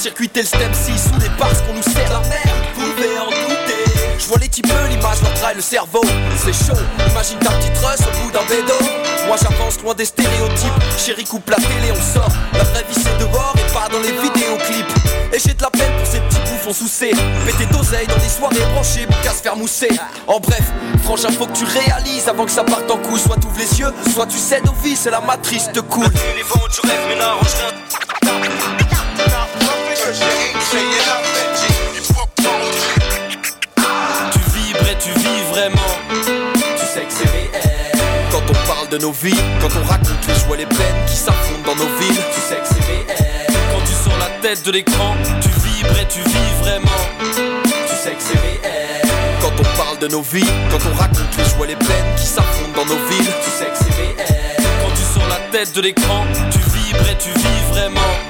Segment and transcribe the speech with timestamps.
[0.00, 2.48] circuiter le stem 6 sous des parce qu'on nous sert la merde.
[2.74, 3.84] Vous pouvez en douter.
[4.18, 6.00] Je vois les types, l'image leur le cerveau.
[6.42, 6.80] C'est chaud,
[7.10, 8.72] imagine ta petite russe au bout d'un bédo.
[9.26, 10.72] Moi j'avance loin des stéréotypes.
[10.96, 12.32] Chérie, coupe la télé, on sort.
[12.54, 15.34] La vraie vie c'est dehors et pas dans les vidéoclips.
[15.34, 17.10] Et j'ai de la peine pour ces petits bouffons sous C.
[17.44, 19.90] Péter d'oseille dans des soirées branchées pour qu'à se faire mousser.
[20.26, 20.64] En bref,
[21.04, 23.20] frangin, faut que tu réalises avant que ça parte en couille.
[23.20, 26.10] Soit t'ouvres les yeux, soit tu cèdes au vice et la matrice te coule.
[26.36, 28.79] Les vents, tu rêves, mais
[38.90, 42.66] quand on raconte les joies, les peines qui s'affrontent dans nos villes, tu sais que
[42.66, 43.06] c'est réel.
[43.46, 46.90] Quand tu sors la tête de l'écran, tu vibres et tu vis vraiment.
[47.22, 49.02] Tu sais que c'est réel.
[49.40, 52.74] Quand on parle de nos vies, quand on raconte les joies, les peines qui s'affrontent
[52.74, 54.26] dans nos villes, tu sais que c'est réel.
[54.58, 58.29] Quand tu sors la tête de l'écran, tu vibres et tu vis vraiment.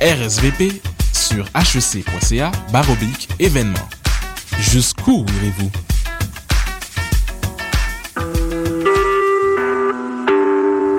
[0.00, 0.80] RSVP
[1.12, 3.88] sur hec.ca baroblique événement.
[4.58, 5.70] Jusqu'où irez-vous?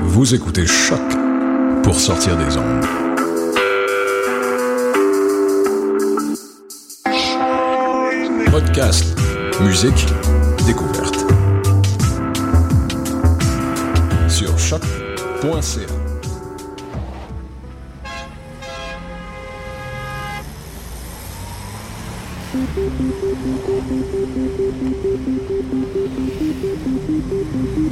[0.02, 1.02] Vous écoutez Choc
[1.82, 2.86] pour sortir des ondes.
[8.52, 9.06] Podcast,
[9.62, 10.06] musique,
[10.68, 11.26] découverte.
[14.30, 16.01] Sur choc.ca.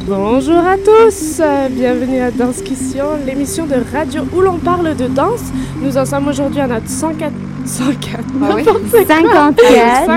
[0.07, 1.41] Bonjour à tous,
[1.71, 5.43] bienvenue à Danscussion, l'émission de radio où l'on parle de danse.
[5.81, 7.31] Nous en sommes aujourd'hui à notre 104,
[7.65, 8.63] 104, Ah oui.
[8.63, 9.05] n'importe quoi.
[9.05, 10.07] 54.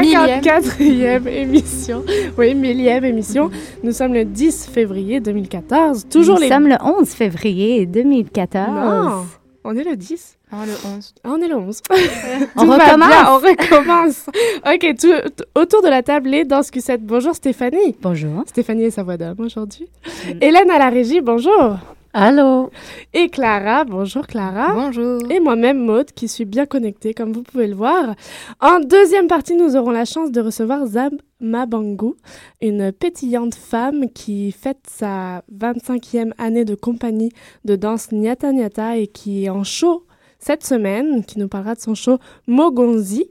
[0.80, 2.04] 54e émission.
[2.38, 3.50] Oui, millième émission.
[3.82, 6.06] Nous sommes le 10 février 2014.
[6.08, 6.48] Toujours Nous les...
[6.48, 8.68] sommes le 11 février 2014.
[8.70, 9.24] Non,
[9.64, 10.38] on est le 10.
[10.54, 11.14] Ah, le 11.
[11.24, 11.80] Ah, on est le 11.
[12.56, 13.08] On recommence.
[13.08, 14.26] bien, on recommence.
[14.66, 17.02] ok, tout- autour de la table, les Danscusettes.
[17.02, 17.96] Bonjour Stéphanie.
[18.02, 18.42] Bonjour.
[18.46, 19.86] Stéphanie est sa voix d'homme aujourd'hui.
[20.26, 20.30] Mm.
[20.42, 21.78] Hélène à la régie, bonjour.
[22.12, 22.68] Allô.
[23.14, 24.74] Et Clara, bonjour Clara.
[24.74, 25.20] Bonjour.
[25.30, 28.14] Et moi-même, Maude, qui suis bien connectée, comme vous pouvez le voir.
[28.60, 32.12] En deuxième partie, nous aurons la chance de recevoir Zab Mabangu,
[32.60, 37.32] une pétillante femme qui fête sa 25e année de compagnie
[37.64, 40.04] de danse Nyata Nyata et qui est en show
[40.42, 43.26] cette semaine, qui nous parlera de son show Mogonzi.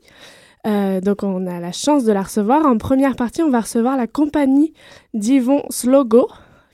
[0.65, 2.65] Euh, donc, on a la chance de la recevoir.
[2.65, 4.73] En première partie, on va recevoir la compagnie
[5.13, 6.29] d'Yvon Slogo,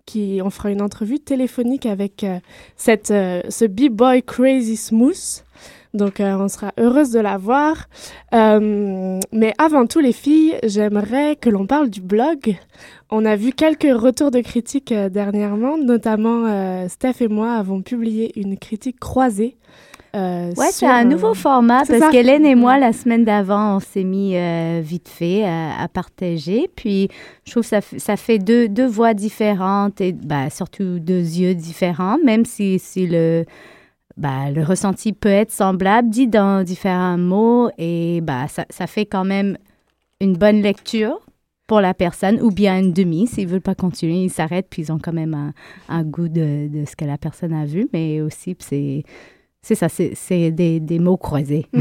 [0.06, 2.40] qui on fera une entrevue téléphonique avec euh,
[2.76, 5.44] cette, euh, ce B-Boy Crazy Smooth.
[5.94, 7.88] Donc, euh, on sera heureuse de la voir.
[8.34, 12.56] Euh, mais avant tout, les filles, j'aimerais que l'on parle du blog.
[13.10, 18.40] On a vu quelques retours de critiques euh, dernièrement, notamment Steph et moi avons publié
[18.40, 19.58] une critique croisée.
[20.18, 23.80] Euh, Ouais, c'est un euh, nouveau format parce qu'Hélène et moi, la semaine d'avant, on
[23.80, 26.70] s'est mis euh, vite fait à, à partager.
[26.76, 27.10] Puis,
[27.46, 31.56] je trouve que ça, ça fait deux, deux voix différentes et bah, surtout deux yeux
[31.56, 33.46] différents, même si, si le,
[34.18, 37.70] bah, le ressenti peut être semblable, dit dans différents mots.
[37.78, 39.58] Et bah, ça, ça fait quand même
[40.20, 41.22] une bonne lecture
[41.68, 43.28] pour la personne ou bien une demi.
[43.28, 45.54] S'ils ne veulent pas continuer, ils s'arrêtent puis ils ont quand même un,
[45.90, 47.88] un goût de, de ce que la personne a vu.
[47.94, 49.04] Mais aussi, c'est...
[49.68, 51.66] C'est ça, c'est c'est des, des mots croisés.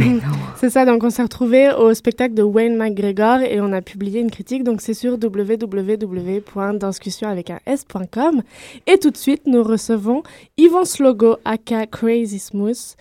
[0.56, 4.20] C'est ça, donc on s'est retrouvés au spectacle de Wayne McGregor et on a publié
[4.20, 8.42] une critique, donc c'est sur www.danscussion avec un s.com.
[8.88, 10.24] Et tout de suite, nous recevons
[10.56, 12.96] Yvon Slogo, aka Crazy Smooth,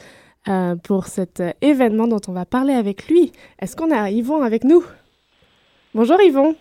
[0.50, 3.31] euh, pour cet euh, événement dont on va parler avec lui.
[3.60, 4.84] Est-ce qu'on a Yvon avec nous?
[5.96, 6.54] Bonjour Yvon,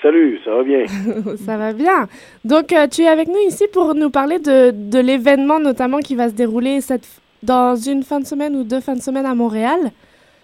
[0.00, 0.86] Salut, ça va bien?
[1.44, 2.08] ça va bien.
[2.46, 6.14] Donc euh, tu es avec nous ici pour nous parler de, de l'événement notamment qui
[6.14, 9.34] va se dérouler cette, dans une fin de semaine ou deux fins de semaine à
[9.34, 9.78] Montréal.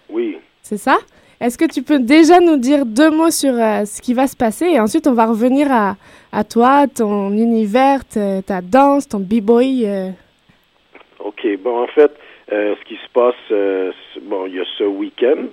[0.09, 0.37] Oui.
[0.61, 0.97] C'est ça?
[1.39, 4.35] Est-ce que tu peux déjà nous dire deux mots sur euh, ce qui va se
[4.35, 4.65] passer?
[4.65, 5.95] Et ensuite on va revenir à,
[6.31, 9.85] à toi, ton univers, ta, ta danse, ton b-boy.
[9.85, 10.09] euh.
[11.19, 11.45] OK.
[11.63, 12.11] Bon, en fait,
[12.51, 13.35] euh, ce qui se passe,
[14.23, 15.45] bon, il y a ce week-end,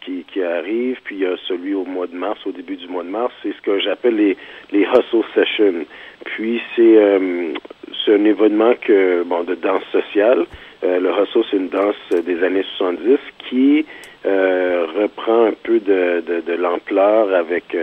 [0.00, 2.88] qui, qui arrive, puis il y a celui au mois de mars, au début du
[2.88, 4.36] mois de mars, c'est ce que j'appelle les,
[4.70, 5.84] les hustle sessions.
[6.24, 7.18] Puis c'est
[8.04, 10.46] c'est un événement que bon de danse sociale.
[10.82, 13.18] le hustle, c'est une danse des années 70
[13.48, 13.84] qui
[14.24, 17.74] reprend un peu de, de, de l'ampleur avec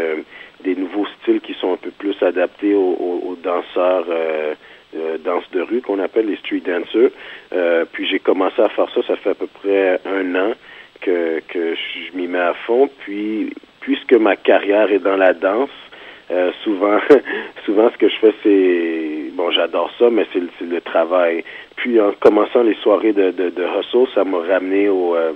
[0.63, 4.53] des nouveaux styles qui sont un peu plus adaptés aux, aux, danseurs euh,
[4.95, 7.11] euh, danse de rue qu'on appelle les street dancers.
[7.53, 10.53] Euh, puis j'ai commencé à faire ça, ça fait à peu près un an
[11.01, 12.89] que, que je m'y mets à fond.
[12.99, 15.69] Puis puisque ma carrière est dans la danse,
[16.31, 16.99] euh, souvent,
[17.65, 21.43] souvent ce que je fais, c'est bon, j'adore ça, mais c'est le, le, travail.
[21.75, 25.33] Puis en commençant les soirées de, de, de hustle, ça m'a ramené au, euh,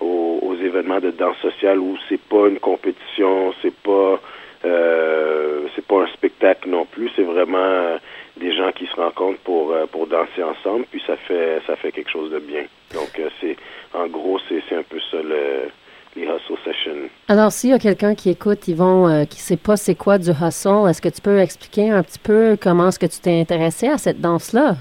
[0.00, 4.20] aux, aux, événements de danse sociale où c'est pas une compétition, c'est pas
[4.64, 7.98] euh, c'est pas un spectacle non plus, c'est vraiment
[8.36, 11.90] des gens qui se rencontrent pour euh, pour danser ensemble, puis ça fait ça fait
[11.90, 12.64] quelque chose de bien.
[12.94, 13.56] Donc euh, c'est
[13.94, 15.70] en gros c'est un peu ça le
[16.16, 17.08] les hustle sessions.
[17.28, 20.30] Alors s'il y a quelqu'un qui écoute, Yvon, euh, qui sait pas c'est quoi du
[20.30, 23.88] hustle, est-ce que tu peux expliquer un petit peu comment est-ce que tu t'es intéressé
[23.88, 24.74] à cette danse là?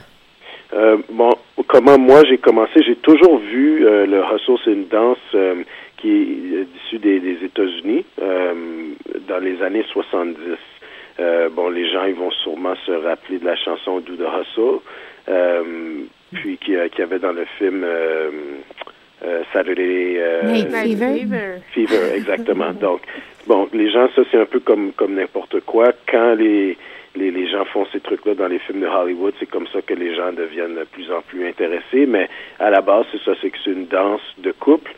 [0.73, 1.31] Euh, bon,
[1.67, 5.63] comment moi j'ai commencé, j'ai toujours vu euh, le hustle, c'est une danse euh,
[5.97, 8.05] qui est issue des, des États-Unis
[9.27, 10.37] dans les années 70.
[11.51, 14.79] bon, les gens ils vont sûrement se rappeler de la chanson Do the Hustle,
[16.31, 17.85] puis qui, qui avait dans le film
[19.53, 20.19] Saturday
[20.83, 21.61] Fever.
[21.73, 22.71] Fever, exactement.
[22.73, 23.01] Donc,
[23.47, 25.91] bon, les gens, ça c'est un peu comme comme n'importe quoi.
[26.07, 26.77] Quand les
[27.15, 29.93] les, les, gens font ces trucs-là dans les films de Hollywood, c'est comme ça que
[29.93, 32.05] les gens deviennent de plus en plus intéressés.
[32.05, 32.29] Mais
[32.59, 34.91] à la base, c'est ça, c'est que c'est une danse de couple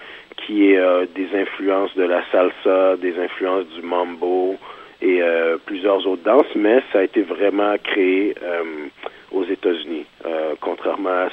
[0.45, 4.57] qui est euh, des influences de la salsa, des influences du mambo
[5.01, 8.63] et euh, plusieurs autres danses, mais ça a été vraiment créé euh,
[9.31, 10.05] aux États-Unis,
[10.59, 11.29] contrairement à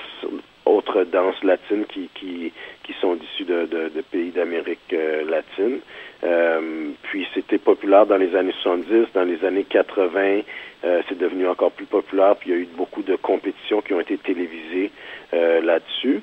[0.67, 2.53] autres danses latines qui, qui,
[2.85, 4.95] qui sont issues de, de, de pays d'Amérique
[5.27, 5.81] latine.
[6.25, 10.41] Euh, puis c'était populaire dans les années 70, dans les années 80,
[10.85, 13.95] euh, c'est devenu encore plus populaire, puis il y a eu beaucoup de compétitions qui
[13.95, 14.91] ont été télévisées
[15.35, 16.21] euh, là-dessus.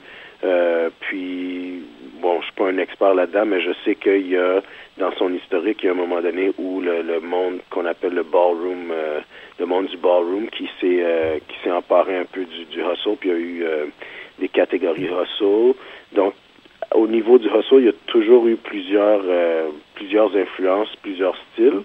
[1.00, 1.84] Puis
[2.22, 4.62] bon, je suis pas un expert là-dedans, mais je sais qu'il y a
[4.98, 8.14] dans son historique, il y a un moment donné où le, le monde qu'on appelle
[8.14, 8.94] le ballroom,
[9.60, 13.30] le monde du ballroom, qui s'est qui s'est emparé un peu du, du hustle, puis
[13.30, 13.66] il y a eu
[14.40, 15.76] des catégories hustle.
[16.14, 16.34] Donc
[16.94, 21.82] au niveau du hustle, il y a toujours eu plusieurs euh, plusieurs influences, plusieurs styles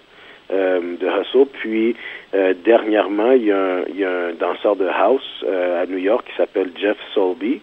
[0.53, 1.47] euh, de hustle.
[1.53, 1.97] Puis
[2.35, 5.99] euh, dernièrement, il y, a un, il y, a un, danseur de house à New
[5.99, 7.61] York qui s'appelle Jeff Solby,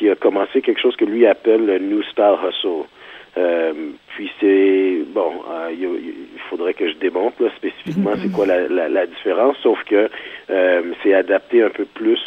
[0.00, 2.86] qui a commencé quelque chose que lui appelle le New Style Hustle.
[4.14, 5.32] puis c'est bon,
[5.70, 10.08] il, il, faudrait que je démontre là, spécifiquement c'est quoi la, différence, sauf que
[11.02, 12.18] c'est adapté un peu plus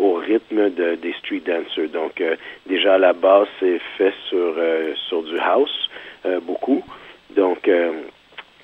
[0.00, 1.88] au rythme de, des street dancers.
[1.92, 2.36] Donc, euh,
[2.66, 5.90] déjà à la base, c'est fait sur, euh, sur du house,
[6.26, 6.82] euh, beaucoup.
[7.36, 7.70] Donc,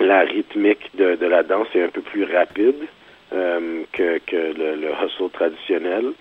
[0.00, 2.74] la rythmique de, la danse est un peu plus rapide
[3.30, 6.12] que, le, hustle traditionnel.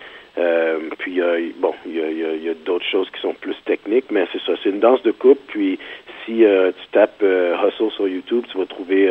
[0.98, 4.10] Puis, il y a, bon, y a, y a d'autres choses qui sont plus techniques,
[4.10, 5.40] mais c'est ça, c'est une danse de couple.
[5.48, 5.78] Puis,
[6.24, 9.10] si tu tapes hustle sur YouTube, tu vas trouver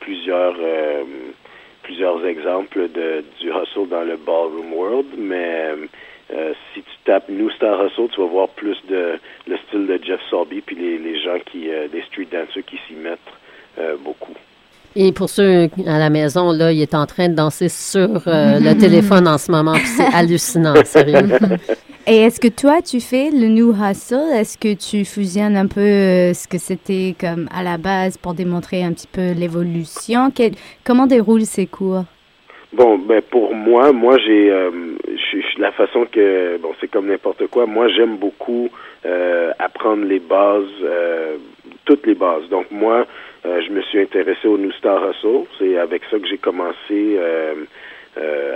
[0.00, 0.56] plusieurs
[1.82, 5.70] plusieurs exemples de, du hustle dans le ballroom world, mais
[6.32, 10.00] euh, si tu tapes New Star Hustle, tu vas voir plus de le style de
[10.02, 13.20] Jeff Sorby puis les, les gens qui, euh, des street dancers qui s'y mettent
[13.78, 14.34] euh, beaucoup.
[14.98, 18.58] Et pour ceux à la maison, là, il est en train de danser sur euh,
[18.58, 21.28] le téléphone en ce moment, puis c'est hallucinant, sérieux.
[22.08, 24.32] Et est-ce que toi, tu fais le New Hustle?
[24.32, 28.32] Est-ce que tu fusionnes un peu euh, ce que c'était comme à la base pour
[28.32, 30.30] démontrer un petit peu l'évolution?
[30.34, 30.52] Quel,
[30.84, 32.04] comment déroulent ces cours?
[32.72, 34.70] Bon, ben pour moi, moi j'ai euh,
[35.58, 37.66] la façon que bon, c'est comme n'importe quoi.
[37.66, 38.68] Moi, j'aime beaucoup
[39.04, 41.36] euh, apprendre les bases, euh,
[41.84, 42.48] toutes les bases.
[42.50, 43.06] Donc moi,
[43.46, 45.44] euh, je me suis intéressé au New Star Hustle.
[45.58, 47.18] C'est avec ça que j'ai commencé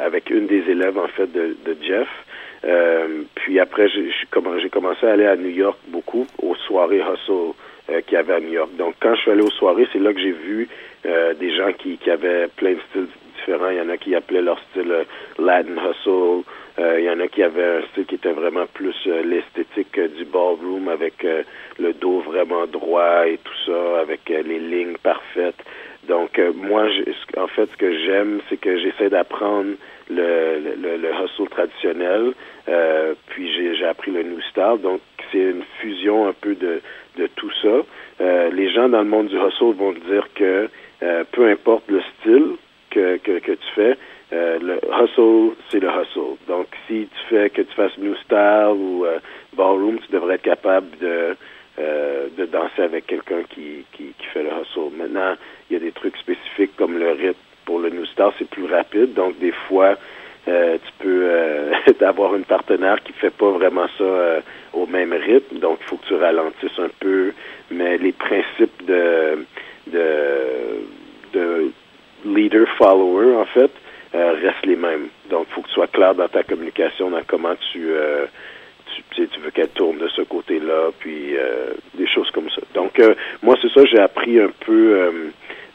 [0.04, 2.09] avec une des élèves en fait de, de Jeff.
[3.35, 7.52] puis après, j'ai commencé à aller à New York beaucoup aux soirées Hustle
[8.06, 8.70] qu'il y avait à New York.
[8.76, 10.68] Donc quand je suis allé aux soirées, c'est là que j'ai vu
[11.04, 13.06] des gens qui, qui avaient plein de styles
[13.37, 13.70] différents.
[13.70, 14.92] Il y en a qui appelaient leur style
[15.38, 16.44] Latin Hustle.
[16.78, 19.98] Euh, il y en a qui avaient un style qui était vraiment plus euh, l'esthétique
[19.98, 21.26] euh, du ballroom avec
[21.78, 25.62] le dos vraiment droit et tout ça, avec les lignes parfaites.
[26.08, 26.86] Donc moi,
[27.36, 29.74] en fait, ce que j'aime, c'est que j'essaie d'apprendre
[30.08, 32.32] le, le, le, hustle traditionnel,
[33.28, 34.78] puis j'ai appris le new style.
[34.82, 35.00] Donc
[35.30, 36.80] c'est une fusion un peu de,
[37.18, 38.48] de tout ça.
[38.50, 40.68] les gens dans le monde du hustle vont dire que
[41.32, 42.56] peu importe le style
[42.90, 43.96] que tu fais,
[44.32, 46.37] euh, le hustle, c'est le hustle.
[46.46, 49.18] Donc, si tu fais que tu fasses New Style ou euh,
[49.56, 51.37] Ballroom, tu devrais être capable de
[51.78, 54.94] euh, de danser avec quelqu'un qui, qui, qui fait le hustle.
[54.96, 55.34] Maintenant,
[55.68, 58.66] il y a des trucs spécifiques comme le rythme pour le New Style, c'est plus
[58.66, 59.96] rapide, donc des fois
[60.49, 65.58] euh, tu peux euh, avoir une partenaire qui fait pas vraiment ça au même rythme,
[65.58, 67.32] donc il faut que tu ralentisses un peu,
[67.70, 69.46] mais les principes de
[69.87, 70.82] de,
[71.32, 71.70] de
[72.25, 73.70] leader follower en fait
[74.12, 75.08] restent les mêmes.
[75.28, 78.26] Donc il faut que tu sois clair dans ta communication, dans comment tu euh,
[79.14, 82.62] tu, tu, veux qu'elle tourne de ce côté-là, puis euh, des choses comme ça.
[82.74, 85.10] Donc euh, moi c'est ça, j'ai appris un peu euh,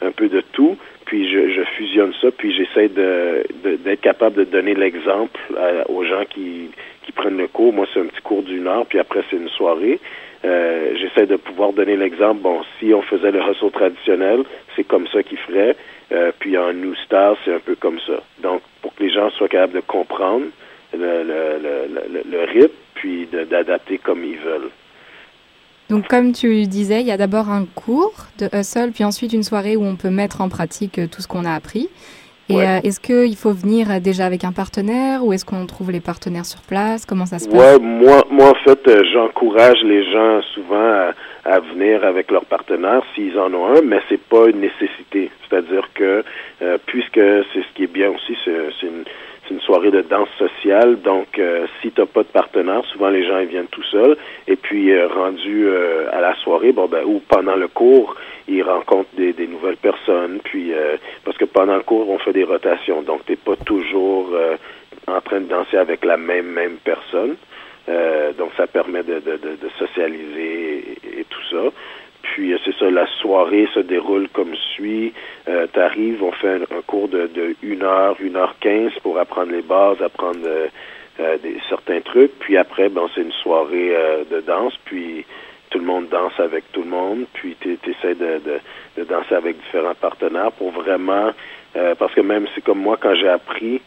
[0.01, 3.43] un peu de tout, puis je, je fusionne ça, puis j'essaie de
[3.83, 6.71] d'être capable de donner l'exemple à- aux gens qui
[7.05, 7.71] qui prennent le cours.
[7.73, 9.99] Moi c'est un petit cours d'une heure, puis après c'est une soirée.
[10.43, 12.41] Euh, j'essaie de pouvoir donner l'exemple.
[12.41, 14.43] Bon, si on faisait le hustle traditionnel,
[14.75, 15.75] c'est comme ça qu'ils feraient.
[16.12, 18.21] Euh, puis en New Star, c'est un peu comme ça.
[18.43, 20.45] Donc, pour que les gens soient capables de comprendre
[20.93, 24.69] le, le, le, le, le rythme, puis d'adapter comme ils veulent.
[25.89, 29.43] Donc, comme tu disais, il y a d'abord un cours de hustle, puis ensuite une
[29.43, 31.89] soirée où on peut mettre en pratique euh, tout ce qu'on a appris.
[32.47, 32.67] Et Ouais.
[32.67, 36.45] euh, est-ce qu'il faut venir déjà avec un partenaire ou est-ce qu'on trouve les partenaires
[36.45, 37.03] sur place?
[37.05, 37.57] Comment ça se passe?
[37.59, 41.12] Ouais, moi, moi en fait, j'encourage les gens souvent à,
[41.43, 45.31] à venir avec leur partenaire s'ils en ont un, mais c'est pas une nécessité.
[45.47, 46.23] C'est-à-dire que
[46.61, 49.03] euh, puisque c'est ce qui est bien aussi, c'est une,
[49.51, 53.39] une soirée de danse sociale, donc euh, si t'as pas de partenaire, souvent les gens
[53.39, 54.17] ils viennent tout seuls.
[54.47, 58.15] Et puis euh, rendu euh, à la soirée, bon ben ou pendant le cours,
[58.47, 60.39] ils rencontrent des, des nouvelles personnes.
[60.43, 64.29] Puis euh, parce que pendant le cours, on fait des rotations, donc t'es pas toujours
[64.33, 64.55] euh,
[65.07, 67.35] en train de danser avec la même même personne.
[68.39, 71.71] Donc ça permet de, de, de, socialiser et tout ça.
[72.35, 75.13] Puis euh, c'est ça, la soirée se déroule comme suit.
[75.47, 79.17] Euh, T'arrives, on fait un, un cours de, de 1 heure, 1 heure 15 pour
[79.17, 80.67] apprendre les bases, apprendre euh,
[81.21, 82.37] euh, des, certains trucs.
[82.39, 84.73] Puis après, ben, c'est une soirée euh, de danse.
[84.83, 85.25] Puis
[85.69, 87.25] tout le monde danse avec tout le monde.
[87.35, 88.59] Puis tu de, de,
[88.97, 91.31] de danser avec différents partenaires pour vraiment...
[91.77, 93.79] euh, parce que même c'est comme moi, quand j'ai appris,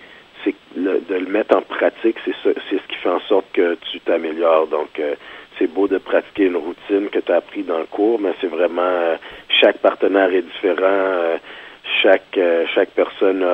[0.42, 4.00] c'est de le mettre en pratique, c'est c'est ce qui fait en sorte que tu
[4.00, 4.68] t'améliores.
[4.68, 4.98] Donc,
[5.58, 8.46] c'est beau de pratiquer une routine que tu as appris dans le cours, mais c'est
[8.48, 9.16] vraiment euh,
[9.60, 10.76] chaque partenaire est différent.
[10.82, 11.36] euh,
[12.02, 13.44] chaque euh, chaque personne,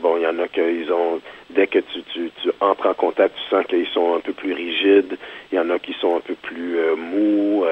[0.00, 3.36] bon, il y en a qu'ils ont dès que tu, tu, tu entres en contact,
[3.36, 5.18] tu sens qu'ils sont un peu plus rigides.
[5.52, 7.64] Il y en a qui sont un peu plus mous.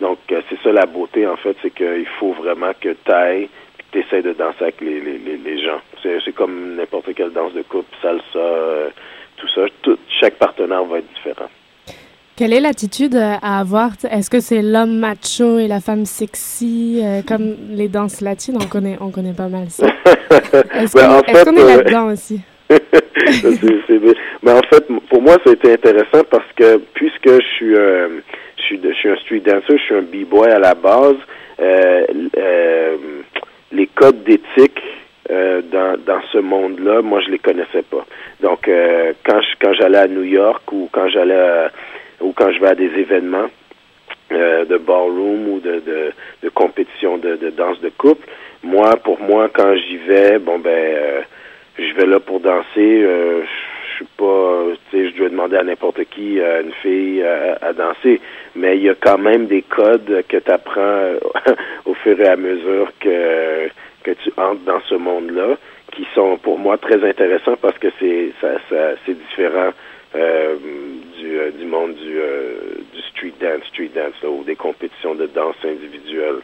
[0.00, 3.48] donc, c'est ça la beauté, en fait, c'est qu'il faut vraiment que tu ailles
[3.92, 5.80] tu essaies de danser avec les, les, les, gens.
[6.02, 8.90] C'est, comme n'importe quelle danse de couple, salsa,
[9.36, 9.62] tout ça.
[10.20, 11.48] Chaque partenaire va être différent.
[12.38, 13.90] Quelle est l'attitude euh, à avoir?
[14.08, 18.56] Est-ce que c'est l'homme macho et la femme sexy, euh, comme les danses latines?
[18.62, 19.86] On connaît, on connaît pas mal ça.
[20.74, 22.40] Est-ce Ben, qu'on qu'on est euh, là-dedans aussi?
[22.70, 24.00] C'est-.
[24.44, 28.20] Mais en fait, pour moi, ça a été intéressant parce que puisque je suis, euh,
[28.56, 31.16] je suis, de- je suis un street dancer, je suis un b-boy à la base,
[31.60, 32.04] euh,
[32.36, 32.96] euh,
[33.72, 34.80] les codes d'éthique
[35.28, 38.06] dans, dans ce monde-là, moi, je les connaissais pas.
[38.42, 38.60] Donc,
[39.26, 41.70] quand je, quand j'allais à New York ou quand j'allais à-
[42.20, 43.48] ou quand je vais à des événements
[44.32, 48.26] euh, de ballroom ou de, de, de compétition de, de danse de couple,
[48.62, 51.20] moi, pour moi, quand j'y vais, bon ben, euh,
[51.78, 52.64] je vais là pour danser.
[52.78, 57.22] euh, je suis pas, tu sais, je dois demander à n'importe qui, à une fille,
[57.22, 58.20] à, à danser.
[58.54, 61.14] Mais il y a quand même des codes que tu apprends
[61.84, 63.68] au fur et à mesure que
[64.04, 65.56] que tu entres dans ce monde-là,
[65.92, 69.72] qui sont pour moi très intéressants parce que c'est ça, ça c'est différent euh,
[70.14, 72.52] du, euh, du monde du, euh,
[72.94, 76.36] du street dance, street dance là, ou des compétitions de danse individuelle.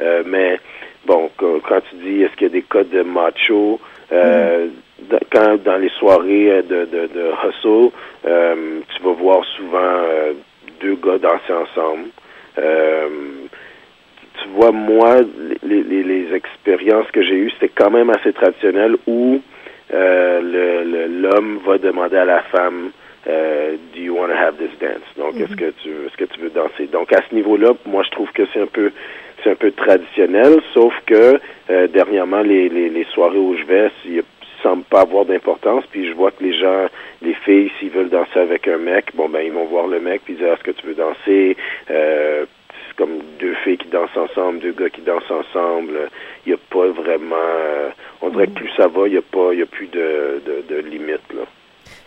[0.00, 0.58] Euh, mais
[1.06, 3.80] bon, quand, tu dis est-ce qu'il y a des codes de macho,
[4.12, 4.68] euh,
[5.10, 7.90] dans- quand dans les soirées euh, de, de, de hustle,
[8.26, 10.32] euh, tu vas voir souvent euh,
[10.80, 12.08] deux gars danser ensemble.
[12.58, 13.08] Euh,
[14.42, 15.16] tu vois, moi,
[15.62, 19.40] les, les, les expériences que j'ai eues, c'était quand même assez traditionnel où
[19.92, 22.90] euh, le- le- l'homme va demander à la femme
[23.26, 25.04] euh, Do you want to have this dance?
[25.16, 26.86] Donc, est-ce que tu est-ce que tu veux danser?
[26.86, 28.90] Donc, à ce niveau-là, moi, je trouve que c'est un peu
[29.42, 33.90] c'est un peu traditionnel, sauf que euh, dernièrement, les, les, les soirées où je vais,
[34.04, 34.22] il
[34.62, 36.86] semble pas avoir d'importance, puis je vois que les gens,
[37.22, 40.20] les filles, s'ils veulent danser avec un mec, bon ben ils vont voir le mec
[40.24, 41.56] puis dire est-ce que tu veux danser?
[41.90, 46.10] Euh, c'est comme deux filles qui dansent ensemble, deux gars qui dansent ensemble.
[46.44, 47.36] Il n'y a pas vraiment.
[47.36, 47.88] euh,
[48.20, 50.42] on dirait que plus ça va, il n'y a pas, il y a plus de,
[50.44, 51.42] de, de limites là.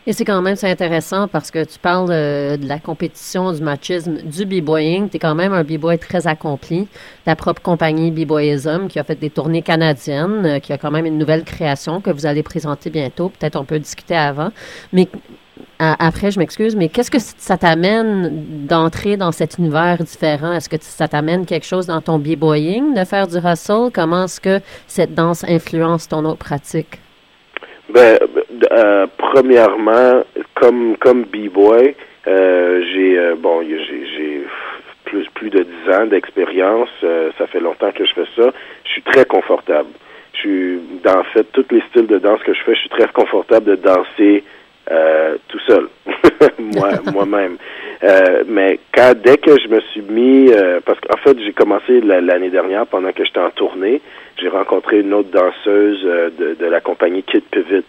[0.05, 4.17] Et c'est quand même c'est intéressant parce que tu parles de la compétition, du machisme,
[4.23, 5.09] du b-boying.
[5.09, 6.87] Tu es quand même un b-boy très accompli.
[7.23, 11.05] Ta propre compagnie B-Boyism qui a fait des tournées canadiennes, euh, qui a quand même
[11.05, 13.29] une nouvelle création que vous allez présenter bientôt.
[13.29, 14.51] Peut-être on peut discuter avant.
[14.91, 15.07] Mais
[15.79, 20.53] après, je m'excuse, mais qu'est-ce que ça t'amène d'entrer dans cet univers différent?
[20.53, 23.89] Est-ce que ça t'amène quelque chose dans ton b-boying de faire du hustle?
[23.93, 27.02] Comment est-ce que cette danse influence ton autre pratique?
[27.93, 28.17] Ben,
[28.71, 30.23] euh, premièrement,
[30.55, 31.95] comme comme b-boy,
[32.27, 34.47] euh, j'ai euh, bon, j'ai
[35.05, 36.89] plus plus de dix ans d'expérience.
[37.37, 38.49] ça fait longtemps que je fais ça.
[38.83, 39.89] Je suis très confortable.
[40.33, 42.73] Je suis dans en fait tous les styles de danse que je fais.
[42.73, 44.43] Je suis très confortable de danser
[45.47, 45.87] tout seul,
[46.59, 47.57] moi moi-même.
[48.47, 50.51] Mais quand dès que je me suis mis,
[50.85, 54.01] parce qu'en fait j'ai commencé l'année dernière pendant que j'étais en tournée,
[54.41, 57.83] j'ai rencontré une autre danseuse de, de la compagnie Kid Pivot.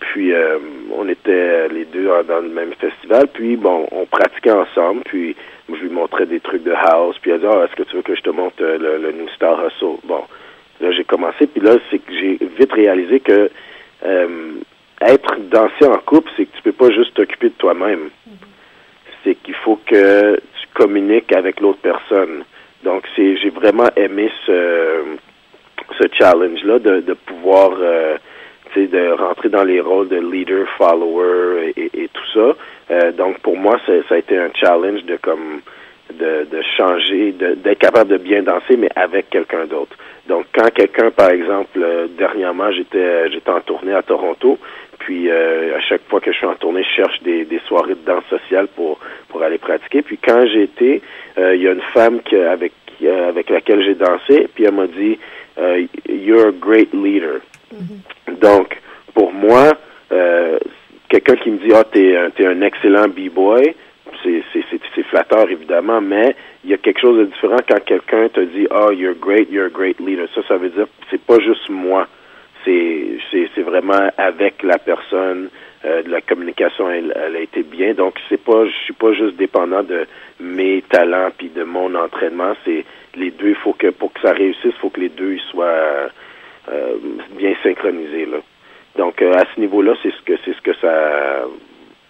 [0.00, 0.58] Puis euh,
[0.96, 3.28] on était les deux dans le même festival.
[3.32, 5.02] Puis bon, on pratiquait ensemble.
[5.04, 5.34] Puis
[5.68, 7.16] je lui montrais des trucs de house.
[7.20, 9.28] Puis elle dit ah, est-ce que tu veux que je te montre euh, le, New
[9.30, 9.98] Star Hustle?
[10.04, 10.22] Bon,
[10.80, 11.46] là j'ai commencé.
[11.46, 13.50] Puis là c'est que j'ai vite réalisé que
[14.04, 14.52] euh,
[15.00, 18.10] être dansé en couple, c'est que tu peux pas juste t'occuper de toi-même.
[19.24, 22.44] C'est qu'il faut que tu communiques avec l'autre personne.
[22.84, 25.16] Donc c'est j'ai vraiment aimé ce
[25.98, 27.72] ce challenge là de, de pouvoir
[28.86, 32.54] de rentrer dans les rôles de leader, follower et, tout ça.
[32.90, 35.60] Euh, donc pour moi, ça, a été un challenge de comme
[36.14, 39.96] de, de changer, d'être capable de bien danser, mais avec quelqu'un d'autre.
[40.26, 44.58] Donc quand quelqu'un, par exemple, euh, dernièrement, j'étais j'étais en tournée à Toronto,
[45.08, 47.94] puis euh, à chaque fois que je suis en tournée, je cherche des, des soirées
[47.94, 48.98] de danse sociale pour
[49.30, 50.02] pour aller pratiquer.
[50.02, 51.00] Puis quand j'ai été,
[51.38, 52.72] il y a une femme qui, avec
[53.26, 55.18] avec laquelle j'ai dansé, puis elle m'a dit,
[56.06, 57.40] "You're a great leader."
[57.74, 58.38] Mm-hmm.
[58.40, 58.76] Donc,
[59.14, 59.72] pour moi,
[60.12, 60.58] euh,
[61.08, 63.74] quelqu'un qui me dit Ah, t'es un, es un excellent b-boy,
[64.22, 68.66] c'est flatteur évidemment, mais il y a quelque chose de différent quand quelqu'un te dit
[68.70, 70.28] Ah, oh, you're great, you're a great leader.
[70.34, 72.06] Ça, ça veut dire c'est pas juste moi.
[72.64, 75.48] C'est vraiment avec la personne.
[75.84, 77.94] Euh, la communication, elle, elle, a été bien.
[77.94, 80.06] Donc, c'est pas, je suis pas juste dépendant de
[80.40, 82.54] mes talents puis de mon entraînement.
[82.64, 82.84] C'est
[83.14, 83.54] les deux.
[83.54, 86.10] Faut que pour que ça réussisse, faut que les deux soient
[86.72, 86.96] euh,
[87.38, 88.38] bien synchronisé là.
[88.96, 91.44] Donc euh, à ce niveau-là, c'est ce que c'est ce que ça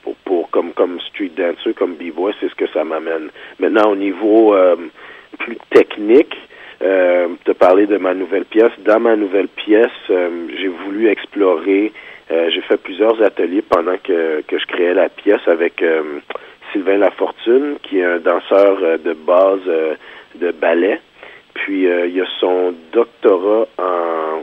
[0.02, 3.30] pour, pour, comme comme street dancer, comme b-boy, c'est ce que ça m'amène.
[3.60, 4.76] Maintenant au niveau euh,
[5.38, 6.34] plus technique,
[6.82, 8.72] euh, te parler de ma nouvelle pièce.
[8.84, 11.92] Dans ma nouvelle pièce, j'ai voulu explorer.
[12.30, 15.82] j'ai fait plusieurs ateliers pendant que, que je créais la pièce avec
[16.72, 19.64] Sylvain Lafortune, qui est un danseur de base
[20.34, 21.00] de ballet.
[21.54, 24.42] Puis il y a son doctorat en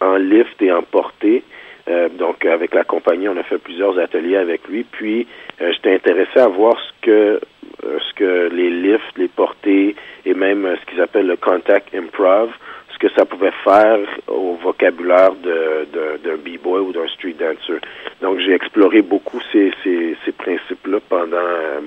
[0.00, 1.42] en lift et en portée.
[1.88, 4.84] Euh, donc, avec la compagnie, on a fait plusieurs ateliers avec lui.
[4.84, 5.26] Puis,
[5.60, 7.40] euh, j'étais intéressé à voir ce que euh,
[7.82, 12.50] ce que les lifts, les portées et même ce qu'ils appellent le contact improv,
[12.92, 17.80] ce que ça pouvait faire au vocabulaire d'un b-boy ou d'un street dancer.
[18.20, 21.82] Donc, j'ai exploré beaucoup ces, ces, principes-là pendant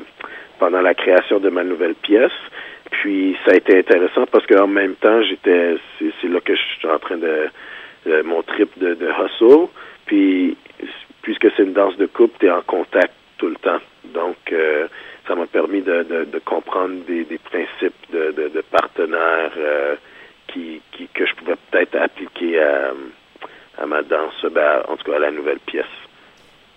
[0.60, 2.32] pendant la création de ma nouvelle pièce.
[2.92, 6.88] Puis, ça a été intéressant parce qu'en même temps, j'étais c'est là que je suis
[6.88, 7.50] en train de
[8.08, 9.68] euh, mon trip de, hustle.
[10.06, 10.58] Puis,
[11.22, 13.80] puisque c'est une danse de couple, tu es en contact tout le temps.
[14.06, 14.88] Donc, euh,
[15.28, 19.96] ça m'a permis de, de, comprendre des, des principes de, de, partenaires euh,
[20.48, 22.92] qui, qui, que je pouvais peut-être appliquer à,
[23.82, 25.86] à ma danse, ben, en tout cas à la nouvelle pièce.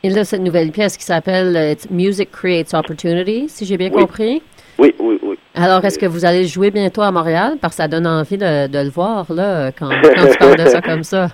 [0.02, 4.42] Il y a cette nouvelle pièce qui s'appelle Music Creates Opportunity, si j'ai bien compris.
[4.78, 5.38] Oui, oui, oui.
[5.54, 7.54] Alors, est-ce que vous allez jouer bientôt à Montréal?
[7.60, 10.66] Parce que ça donne envie de, de le voir, là, quand, quand tu parles de
[10.66, 11.28] ça comme ça.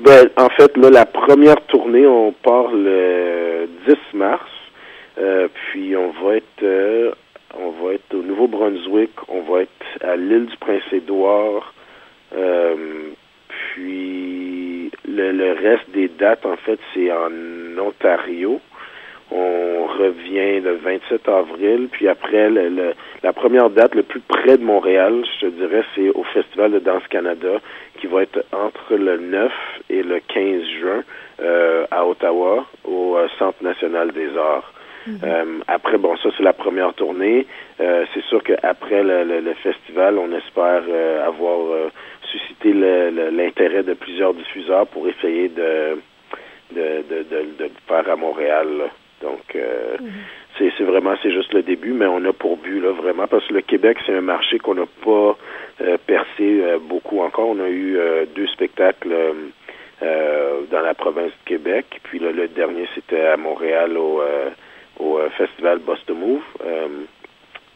[0.00, 4.42] Ben, en fait, là, la première tournée, on part le 10 mars.
[5.18, 7.12] Euh, puis on va être euh,
[7.56, 11.72] on va être au Nouveau-Brunswick, on va être à l'île du Prince-Édouard.
[12.36, 13.10] Euh,
[13.48, 17.30] puis le, le, reste des dates, en fait, c'est en
[17.78, 18.60] Ontario.
[19.30, 24.64] On revient le 27 avril, puis après, le, la première date le plus près de
[24.64, 27.60] Montréal, je te dirais, c'est au Festival de Danse Canada,
[28.00, 29.52] qui va être entre le 9
[29.90, 31.02] et le 15 juin
[31.40, 34.73] euh, à Ottawa, au euh, Centre national des arts.
[35.06, 35.18] Mhm.
[35.24, 37.46] Euh, après, bon, ça c'est la première tournée.
[37.78, 40.82] c'est sûr qu'après le, le, festival, on espère
[41.26, 41.90] avoir
[42.22, 45.98] suscité l'intérêt de plusieurs diffuseurs pour essayer de
[46.72, 48.66] de, de, de, de faire à Montréal.
[49.22, 50.10] Donc, euh, mhm.
[50.58, 53.54] c'est vraiment, c'est juste le début, mais on a pour but, là, vraiment, parce que
[53.54, 55.36] le Québec, c'est un marché qu'on n'a pas
[55.80, 57.48] euh, percé euh, beaucoup encore.
[57.48, 57.98] On a eu
[58.34, 59.14] deux spectacles
[60.70, 61.86] dans la province de Québec.
[62.02, 64.20] Puis là, le dernier, c'était à Montréal au,
[64.98, 66.42] au festival Boston Move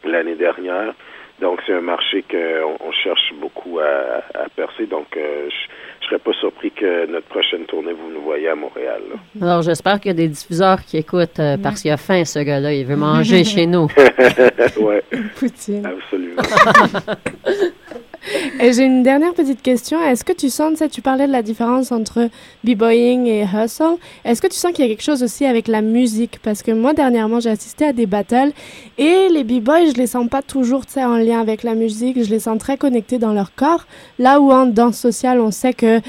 [0.03, 0.93] l'année dernière.
[1.41, 4.85] Donc, c'est un marché qu'on on cherche beaucoup à, à percer.
[4.87, 8.55] Donc, euh, je ne serais pas surpris que notre prochaine tournée, vous nous voyez à
[8.55, 9.01] Montréal.
[9.41, 12.39] Alors, j'espère qu'il y a des diffuseurs qui écoutent euh, parce qu'il a faim, ce
[12.39, 12.73] gars-là.
[12.73, 13.87] Il veut manger chez nous.
[14.77, 14.95] oui.
[15.37, 15.85] Poutine.
[15.85, 16.41] Absolument.
[18.59, 20.01] J'ai une dernière petite question.
[20.03, 22.29] Est-ce que tu sens, tu parlais de la différence entre
[22.63, 23.97] b-boying et hustle.
[24.25, 26.39] Est-ce que tu sens qu'il y a quelque chose aussi avec la musique?
[26.43, 28.51] Parce que moi, dernièrement, j'ai assisté à des battles
[28.97, 32.21] et les b-boys, je les sens pas toujours, tu en lien avec la musique.
[32.23, 33.85] Je les sens très connectés dans leur corps.
[34.17, 36.01] Là où en danse sociale, on sait que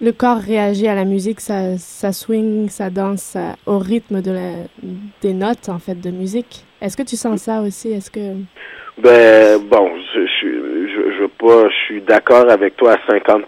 [0.00, 5.78] le corps réagit à la musique, ça, swing, ça danse au rythme des notes, en
[5.78, 6.64] fait, de musique.
[6.80, 7.90] Est-ce que tu sens ça aussi?
[7.90, 8.34] Est-ce que...
[8.98, 9.90] Ben, bon,
[11.28, 13.44] pas, je suis d'accord avec toi à 50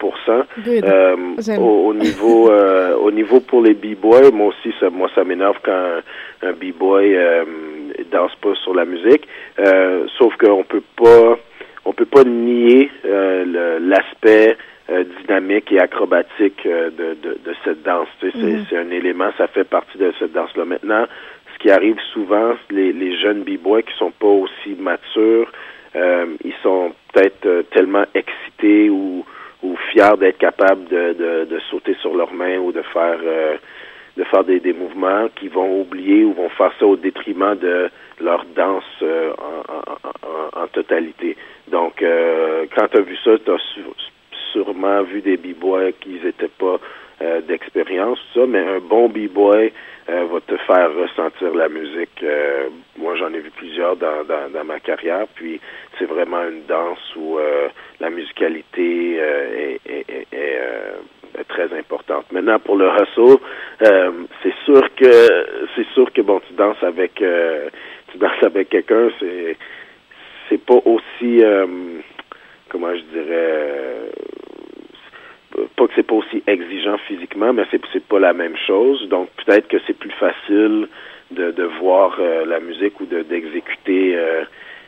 [0.67, 1.17] euh,
[1.59, 5.57] au, au, niveau, euh, au niveau pour les b-boys, moi aussi, ça, moi, ça m'énerve
[5.65, 6.01] quand
[6.43, 7.45] un, b-boy euh,
[8.11, 9.27] danse pas sur la musique.
[9.59, 11.39] Euh, sauf qu'on peut pas,
[11.85, 14.57] on peut pas nier euh, l'aspect
[15.23, 16.91] dynamique et acrobatique de,
[17.23, 18.09] de, de cette danse.
[18.19, 18.65] Tu sais, mm-hmm.
[18.69, 20.65] C'est un élément, ça fait partie de cette danse-là.
[20.65, 21.07] Maintenant,
[21.61, 25.53] qui arrive souvent, les, les jeunes b-boys qui sont pas aussi matures,
[25.95, 29.25] ils sont peut-être euh, tellement excités ou,
[29.63, 33.57] ou fiers d'être capables de, de, de, sauter sur leurs mains ou de faire euh,
[34.17, 37.89] de faire des, des mouvements qui vont oublier ou vont faire ça au détriment de
[38.21, 41.37] leur danse en, en, en, totalité.
[41.69, 42.05] Donc,
[42.75, 43.59] quand tu as vu ça, tu as
[44.53, 46.81] sûrement vu des b-boys qui n'étaient pas
[47.47, 49.73] d'expérience, ça, mais un bon b-boy
[50.11, 52.23] euh, va te faire ressentir la musique.
[52.23, 52.69] Euh,
[52.99, 55.61] moi, j'en ai vu plusieurs dans, dans, dans, ma carrière, puis
[55.99, 57.69] c'est vraiment une danse où euh,
[58.01, 62.27] la musicalité est, est, est, très importante.
[62.33, 63.39] Maintenant, pour le hustle,
[64.43, 69.57] c'est sûr que c'est sûr que bon, tu danses avec tu danses avec quelqu'un, c'est
[70.49, 71.43] c'est pas aussi
[72.69, 74.11] comment je dirais
[75.77, 79.09] pas que c'est pas aussi exigeant physiquement, mais c'est pas la même chose.
[79.09, 80.89] Donc peut-être que c'est plus facile
[81.31, 84.45] de, de voir euh, la musique ou de d'exécuter euh,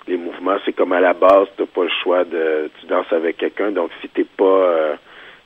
[0.06, 0.56] les mouvements.
[0.64, 3.72] C'est comme à la base, t'as pas le choix de tu danses avec quelqu'un.
[3.72, 4.94] Donc si t'es pas euh,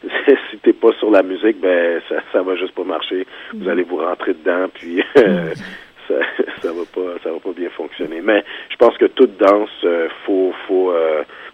[0.50, 3.26] si t'es pas sur la musique, ben ça ça va juste pas marcher.
[3.54, 6.14] Vous allez vous rentrer dedans, puis ça
[6.62, 8.20] ça va pas ça va pas bien fonctionner.
[8.22, 9.86] Mais je pense que toute danse,
[10.26, 10.92] faut faut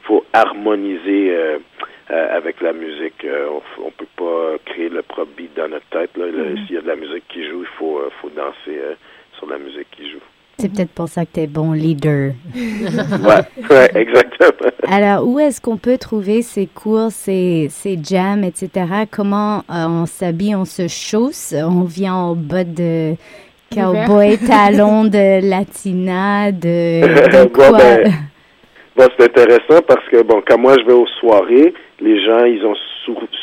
[0.03, 1.59] faut harmoniser
[2.11, 3.25] euh, avec la musique.
[3.25, 6.11] Euh, on, ne peut pas créer le propre beat dans notre tête.
[6.17, 6.67] Mm-hmm.
[6.67, 8.81] S'il y a de la musique qui joue, il faut, euh, faut danser
[9.38, 10.19] sur la musique qui joue.
[10.59, 12.33] C'est peut-être pour ça que tu es bon leader.
[12.55, 14.71] ouais, exactement.
[14.87, 18.85] Alors, où est-ce qu'on peut trouver ces cours, ces, ces jams, etc.?
[19.11, 23.15] Comment on s'habille, on se chausse, on vient en bas de
[23.75, 27.73] cowboy, talons de latina, de, quoi?
[27.73, 28.12] Ben,
[28.97, 32.65] bon, c'est intéressant parce que, bon, quand moi je vais aux soirées, les gens, ils
[32.67, 32.75] ont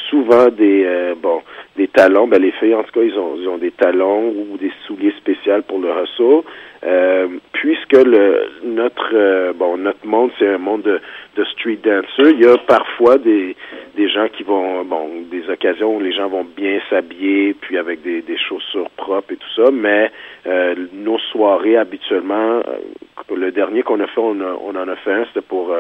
[0.10, 1.42] souvent des euh, bon
[1.78, 2.28] des talons.
[2.28, 5.14] Ben, les filles, en tout cas, ils ont, ils ont des talons ou des souliers
[5.18, 6.44] spéciaux pour le ressaut.
[6.82, 11.02] Euh, puisque le notre euh, bon notre monde c'est un monde de,
[11.36, 13.58] de street dancer, il y a parfois des
[13.98, 18.02] des gens qui vont bon des occasions où les gens vont bien s'habiller puis avec
[18.02, 20.10] des, des chaussures propres et tout ça, mais
[20.48, 22.62] euh, nos soirées habituellement
[23.36, 25.76] le dernier qu'on a fait on, on en a fait un c'était pour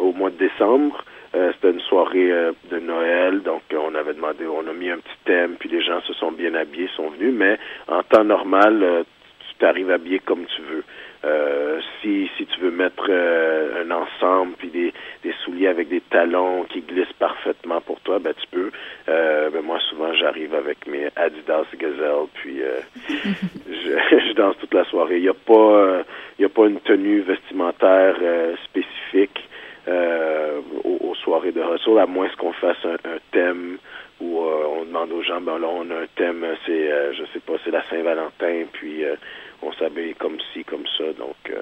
[0.00, 4.14] au mois de décembre euh, c'était une soirée euh, de Noël, donc euh, on avait
[4.14, 7.10] demandé, on a mis un petit thème, puis les gens se sont bien habillés, sont
[7.10, 9.04] venus, mais en temps normal,
[9.48, 10.84] tu t'arrives habillé comme tu veux.
[12.00, 16.80] si si tu veux mettre un ensemble puis des, des souliers avec des talons qui
[16.80, 18.70] glissent parfaitement pour toi, ben tu peux.
[19.06, 22.60] ben moi souvent j'arrive avec mes Adidas Gazelle puis
[23.08, 25.18] je, je, danse toute la soirée.
[25.18, 26.02] Il y a pas
[26.38, 28.16] il y a pas une tenue vestimentaire
[28.64, 29.49] spécifique
[29.88, 33.78] euh, aux, soirées de ressort, à moins qu'on fasse un, thème
[34.20, 37.24] où euh, on demande aux gens, ben là, on a un thème, c'est, euh, je
[37.32, 39.02] sais pas, c'est la Saint-Valentin, puis
[39.62, 41.52] on s'habille comme ci, comme ça, donc...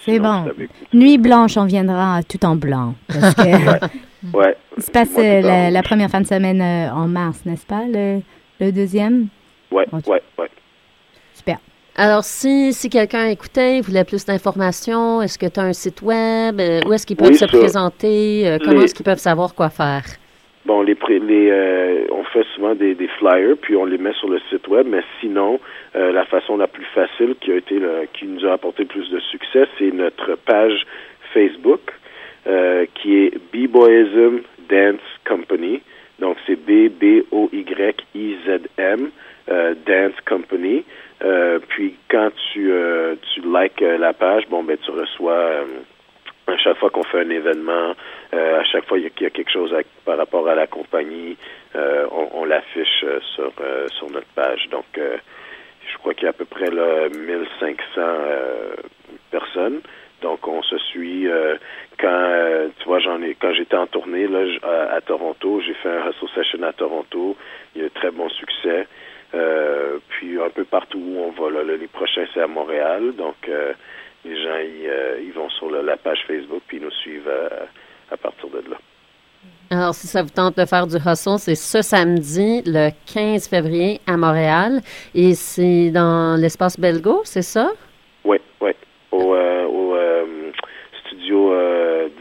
[0.00, 0.46] c'est bon.
[0.92, 2.94] Nuit blanche, on viendra tout en blanc.
[3.08, 3.42] Parce que
[4.36, 4.56] ouais.
[4.76, 8.20] Il se passe la, première fin de semaine en mars, n'est-ce pas, le,
[8.60, 9.28] le deuxième?
[9.70, 10.46] Oui, oui, oui.
[12.00, 16.60] Alors, si, si quelqu'un écoutait, voulait plus d'informations, est-ce que tu as un site web?
[16.60, 18.46] Euh, où est-ce qu'ils peuvent se présenter?
[18.46, 20.04] Euh, comment est-ce qu'ils peuvent savoir quoi faire?
[20.64, 24.28] Bon, les, les euh, on fait souvent des, des, flyers, puis on les met sur
[24.28, 25.58] le site web, mais sinon,
[25.94, 27.80] la façon la plus facile qui a été
[28.14, 30.86] qui nous a apporté plus de succès, c'est notre page
[31.34, 31.80] Facebook,
[32.94, 35.80] qui est B-Boyism Dance Company.
[36.18, 37.00] Donc, c'est D-B-O-Y-I-Z-M,
[38.78, 39.08] euh,
[39.86, 40.84] Dance Company.
[41.24, 45.64] Euh, puis quand tu, euh, tu likes euh, la page, bon, ben tu reçois euh,
[46.46, 47.94] à chaque fois qu'on fait un événement,
[48.34, 51.36] euh, à chaque fois qu'il y a quelque chose par rapport à la compagnie,
[51.76, 54.68] euh, on, on l'affiche euh, sur, euh, sur notre page.
[54.70, 55.16] Donc, euh,
[55.90, 58.74] je crois qu'il y a à peu près là, 1500 euh,
[59.30, 59.80] personnes.
[60.22, 61.28] Donc, on se suit.
[61.28, 61.56] euh,
[61.98, 65.74] quand euh, tu vois, j'en ai quand j'étais en tournée là, à, à Toronto, j'ai
[65.74, 67.36] fait un hustle session à Toronto.
[67.74, 68.86] Il y a eu très bon succès.
[69.34, 71.50] Euh, puis un peu partout où on va.
[71.50, 73.12] Là, les prochains, c'est à Montréal.
[73.16, 73.72] Donc, euh,
[74.24, 77.30] les gens, ils, euh, ils vont sur la page Facebook puis ils nous suivent
[78.10, 78.76] à partir de là.
[79.70, 84.00] Alors, si ça vous tente de faire du hustle, c'est ce samedi, le 15 février,
[84.06, 84.80] à Montréal.
[85.14, 87.70] Et c'est dans l'espace Belgo, c'est ça?
[88.24, 88.72] Oui, oui.
[89.12, 89.96] Au, au
[91.04, 91.52] studio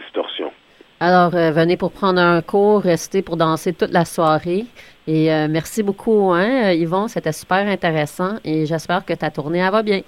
[0.04, 0.52] Distorsion.
[1.00, 4.66] Alors, euh, venez pour prendre un cours, restez pour danser toute la soirée.
[5.06, 7.08] Et euh, merci beaucoup, hein, Yvon.
[7.08, 10.02] C'était super intéressant et j'espère que ta tournée elle va bien.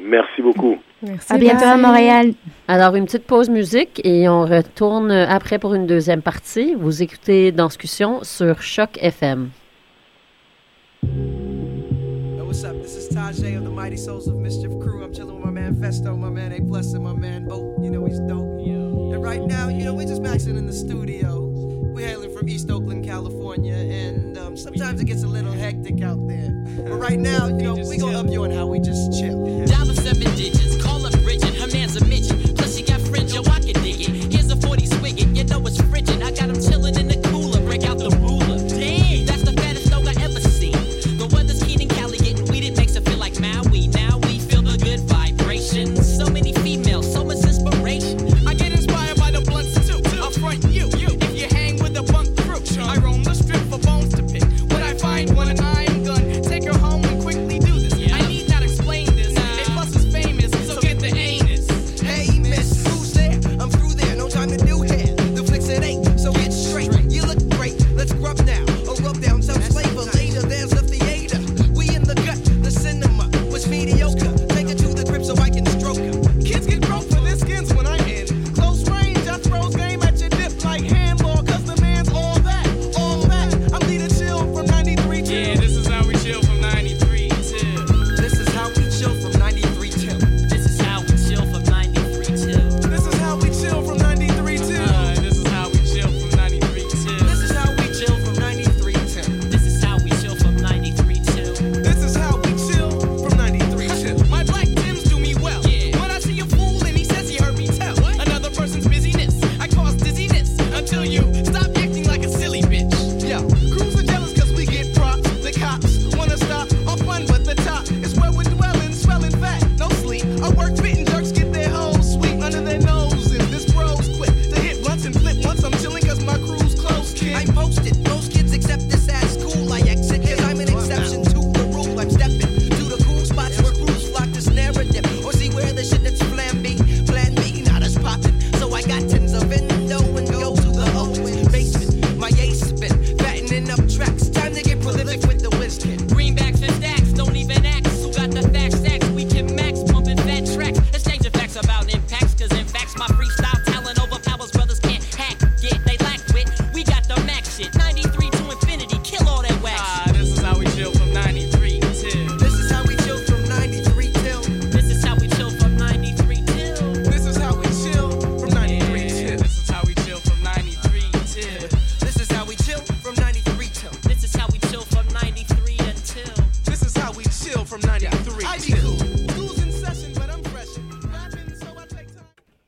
[0.00, 0.78] Merci beaucoup.
[1.02, 1.32] Merci.
[1.34, 1.76] À bientôt à.
[1.76, 2.32] Montréal.
[2.66, 6.74] Alors, une petite pause musique et on retourne après pour une deuxième partie.
[6.74, 9.50] Vous écoutez Danscussion sur Choc FM.
[11.02, 12.80] Yo, what's up?
[12.80, 15.04] This is Tajay of the Mighty Souls of Mischief crew.
[15.04, 17.46] I'm chilling with my man Festo, my man A Plus, and my man.
[17.82, 18.52] You know he's dope.
[19.12, 21.44] And right now, you know, we're just maxing in the studio.
[21.94, 26.26] We're hailing from East Oakland, California, and um, sometimes it gets a little hectic out
[26.26, 26.50] there.
[26.78, 29.66] But right now, you know, we gonna up you on how we just chill.
[29.66, 32.56] The seven digits, call up Bridget, her man's a midget.
[32.56, 33.81] Plus she got fringe, yo, I can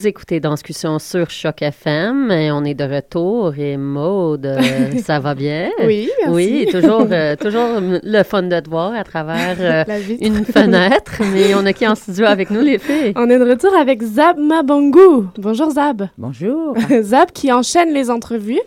[0.04, 3.54] Vous écoutez Danscussion sur Choc FM et on est de retour.
[3.56, 4.58] Et Maude, euh,
[5.02, 5.70] ça va bien?
[5.82, 6.34] Oui, merci.
[6.34, 9.84] Oui, toujours, euh, toujours le fun de te voir à travers euh,
[10.20, 11.22] une fenêtre.
[11.32, 13.14] Mais on a qui en studio avec nous, les filles?
[13.16, 15.24] On est de retour avec Zab Mabangu.
[15.38, 16.06] Bonjour Zab.
[16.18, 16.76] Bonjour.
[17.00, 18.60] Zab qui enchaîne les entrevues,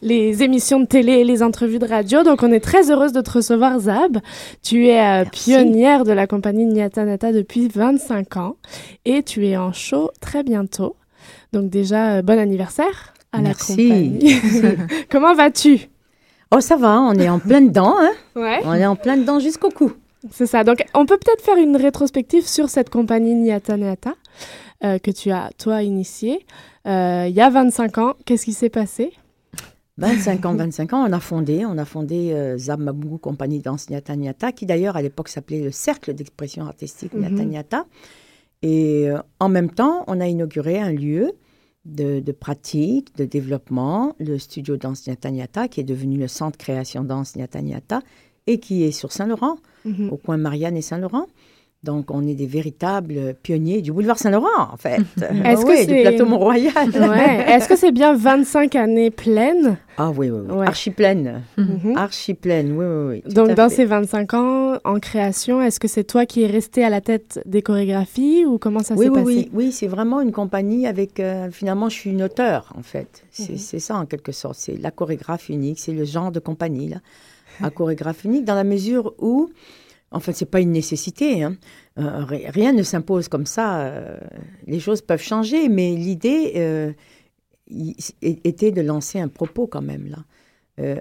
[0.00, 2.22] les émissions de télé et les entrevues de radio.
[2.22, 4.16] Donc on est très heureuse de te recevoir Zab.
[4.62, 8.56] Tu es euh, pionnière de la compagnie Nyatanata depuis 25 ans
[9.04, 10.77] et tu es en show très bientôt.
[11.52, 13.88] Donc déjà, euh, bon anniversaire à Merci.
[13.88, 14.36] la compagnie.
[15.10, 15.88] Comment vas-tu?
[16.50, 18.12] Oh, ça va, on est en plein dedans, hein?
[18.34, 18.60] Ouais.
[18.64, 19.92] On est en plein dedans jusqu'au cou.
[20.30, 20.64] C'est ça.
[20.64, 24.14] Donc, on peut peut-être faire une rétrospective sur cette compagnie Nyata Nyata
[24.84, 26.44] euh, que tu as, toi, initiée.
[26.86, 29.12] Euh, il y a 25 ans, qu'est-ce qui s'est passé?
[29.98, 33.90] 25 ans, 25 ans, on a fondé, on a fondé euh, Zab Mabungu Compagnie Danse
[33.90, 37.50] Nyata Nyata, qui d'ailleurs à l'époque s'appelait le Cercle d'expression artistique Mhm.
[37.50, 37.84] Nyata.
[38.62, 41.32] Et euh, en même temps, on a inauguré un lieu
[41.84, 47.04] de, de pratique, de développement, le studio Danse Nyata qui est devenu le centre création
[47.04, 48.02] Danse Nyata
[48.46, 50.10] et qui est sur Saint-Laurent, Mhm.
[50.10, 51.26] au coin Marianne et Saint-Laurent.
[51.84, 54.98] Donc, on est des véritables pionniers du boulevard Saint-Laurent, en fait.
[55.44, 56.72] Est-ce que oui, du c'est- plateau Mont-Royal.
[56.90, 57.44] Ouais.
[57.54, 59.76] Est-ce que c'est bien 25 années pleines?
[59.96, 60.56] Ah oui, oui, oui.
[60.56, 60.66] Ouais.
[60.66, 61.42] Archi pleine.
[61.56, 61.78] Mhm.
[62.76, 63.32] Oui, oui, oui.
[63.32, 63.76] Donc, dans fait.
[63.76, 67.40] ces 25 ans en création, est-ce que c'est toi qui es resté à la tête
[67.46, 69.26] des chorégraphies ou comment ça oui, s'est oui, passé?
[69.26, 71.20] oui, oui, c'est vraiment une compagnie avec.
[71.20, 73.22] euh, finalement, je suis une auteure, en fait.
[73.30, 73.58] C'est Mhm.
[73.58, 74.56] c'est ça, en quelque sorte.
[74.58, 75.78] C'est la chorégraphe unique.
[75.78, 76.96] C'est le genre de compagnie, là.
[77.60, 79.48] La chorégraphe unique, dans la mesure où.
[80.10, 81.42] En fait, c'est pas une nécessité.
[81.42, 81.56] hein.
[81.98, 83.80] Euh, ri- rien ne s'impose comme ça.
[83.80, 84.18] euh,
[84.66, 86.92] les choses peuvent changer, mais l'idée euh,
[88.22, 90.24] était de lancer un propos quand même là.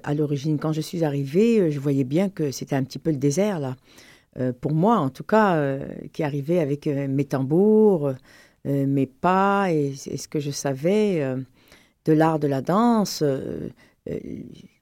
[0.04, 3.18] À l'origine, quand je suis arrivée, je voyais bien que c'était un petit peu le
[3.18, 3.76] désert là.
[4.60, 5.78] Pour moi, en tout cas,
[6.14, 8.14] qui arrivait avec mes tambours,
[8.66, 11.22] mes pas et, ce que je savais
[12.06, 13.24] de l'art de la danse.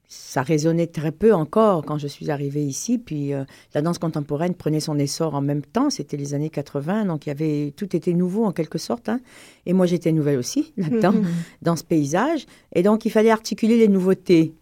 [0.08, 2.98] Ça résonnait très peu encore quand je suis arrivée ici.
[2.98, 5.90] Puis euh, la danse contemporaine prenait son essor en même temps.
[5.90, 9.08] C'était les années 80, donc il y avait tout était nouveau en quelque sorte.
[9.08, 9.20] hein.
[9.66, 11.14] Et moi, j'étais nouvelle aussi là-dedans,
[11.62, 12.46] dans ce paysage.
[12.74, 14.54] Et donc, il fallait articuler les nouveautés.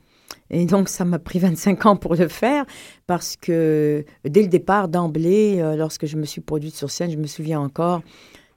[0.50, 2.64] Et donc, ça m'a pris 25 ans pour le faire
[3.07, 7.16] parce que dès le départ, d'emblée, euh, lorsque je me suis produite sur scène, je
[7.16, 8.02] me souviens encore,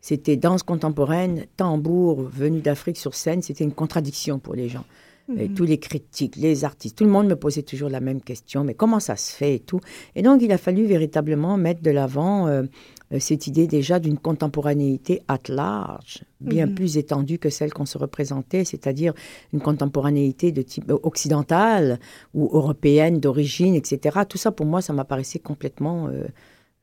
[0.02, 3.42] c'était danse contemporaine, tambour venu d'Afrique sur scène.
[3.42, 4.86] C'était une contradiction pour les gens.
[5.36, 5.56] Et Mhm.
[5.56, 8.74] tous les critiques, les artistes, tout le monde me posait toujours la même question, mais
[8.74, 9.82] comment ça se fait et tout.
[10.16, 12.64] Et donc, il a fallu véritablement mettre de l'avant euh,
[13.14, 16.76] euh, cette idée déjà d'une contemporanéité at large, bien Mhm.
[16.76, 19.14] plus étendue que celle qu'on se représentait, c'est-à-dire
[19.52, 22.00] une contemporanéité de type euh, occidental
[22.34, 24.20] ou européenne d'origine, etc.
[24.30, 26.24] Tout ça, pour moi, ça m'apparaissait complètement euh,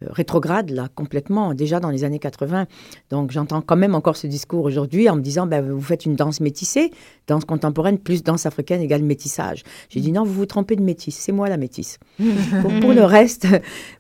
[0.02, 2.66] rétrograde, là, complètement, déjà dans les années 80.
[3.10, 6.16] Donc, j'entends quand même encore ce discours aujourd'hui en me disant, ben, vous faites une
[6.16, 6.90] danse métissée,
[7.26, 9.62] danse contemporaine plus danse africaine égale métissage.
[9.88, 11.98] J'ai dit, non, vous vous trompez de métisse, c'est moi la métisse.
[12.18, 13.46] pour, pour le reste,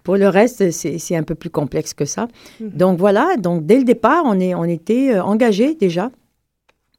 [0.02, 2.28] pour le reste, c'est c'est un peu plus complexe que ça.
[2.60, 6.10] Donc, voilà, donc dès le départ, on, est, on était euh, engagés déjà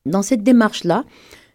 [0.06, 1.04] dans cette démarche-là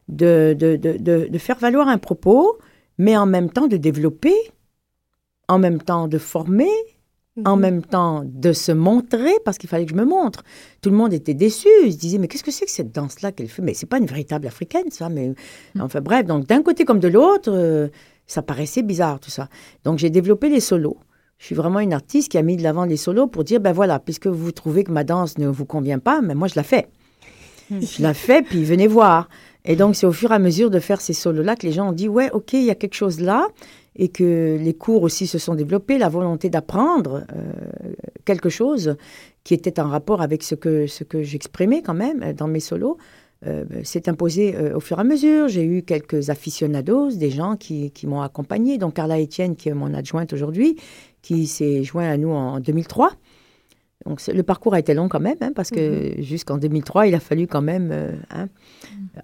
[0.09, 2.59] de, de, de, de, de faire valoir un propos,
[2.99, 4.35] mais en même temps de développer,
[5.49, 6.71] en même temps de former,
[7.45, 7.61] en Mhm.
[7.63, 10.43] même temps de se montrer, parce qu'il fallait que je me montre.
[10.83, 11.69] Tout le monde était déçu.
[11.85, 13.63] Ils se disaient, mais qu'est-ce que c'est que cette danse-là qu'elle fait?
[13.63, 15.09] Mais c'est pas une véritable africaine, ça.
[15.09, 15.33] Mais
[15.79, 17.89] enfin bref, donc d'un côté comme de l'autre, euh,
[18.27, 19.49] ça paraissait bizarre tout ça.
[19.85, 20.99] Donc j'ai développé les solos.
[21.39, 23.73] Je suis vraiment une artiste qui a mis de l'avant les solos pour dire, ben
[23.73, 26.63] voilà, puisque vous trouvez que ma danse ne vous convient pas, mais moi je la
[26.63, 26.89] fais.
[27.71, 29.29] Je la fais, puis venez voir.
[29.65, 31.91] Et donc, c'est au fur et à mesure de faire ces solos-là que les gens
[31.91, 33.47] ont dit, ouais, OK, il y a quelque chose là,
[34.01, 37.93] et que les cours aussi se sont développés, la volonté d'apprendre euh,
[38.25, 38.97] quelque chose
[39.45, 42.61] qui était en rapport avec ce que, ce que j'exprimais quand même euh, dans mes
[42.61, 42.97] solos.
[43.47, 45.49] euh, s'est imposé euh, au fur et à mesure.
[45.49, 48.79] J'ai eu quelques aficionados, des gens qui, qui m'ont accompagné.
[48.79, 50.77] Donc Carla Etienne, qui est mon adjointe aujourd'hui,
[51.21, 53.13] qui s'est joint à nous en 2003.
[54.07, 57.21] Donc le parcours a été long quand même, hein, parce que jusqu'en 2003, il a
[57.21, 57.93] fallu quand même
[58.31, 58.49] hein,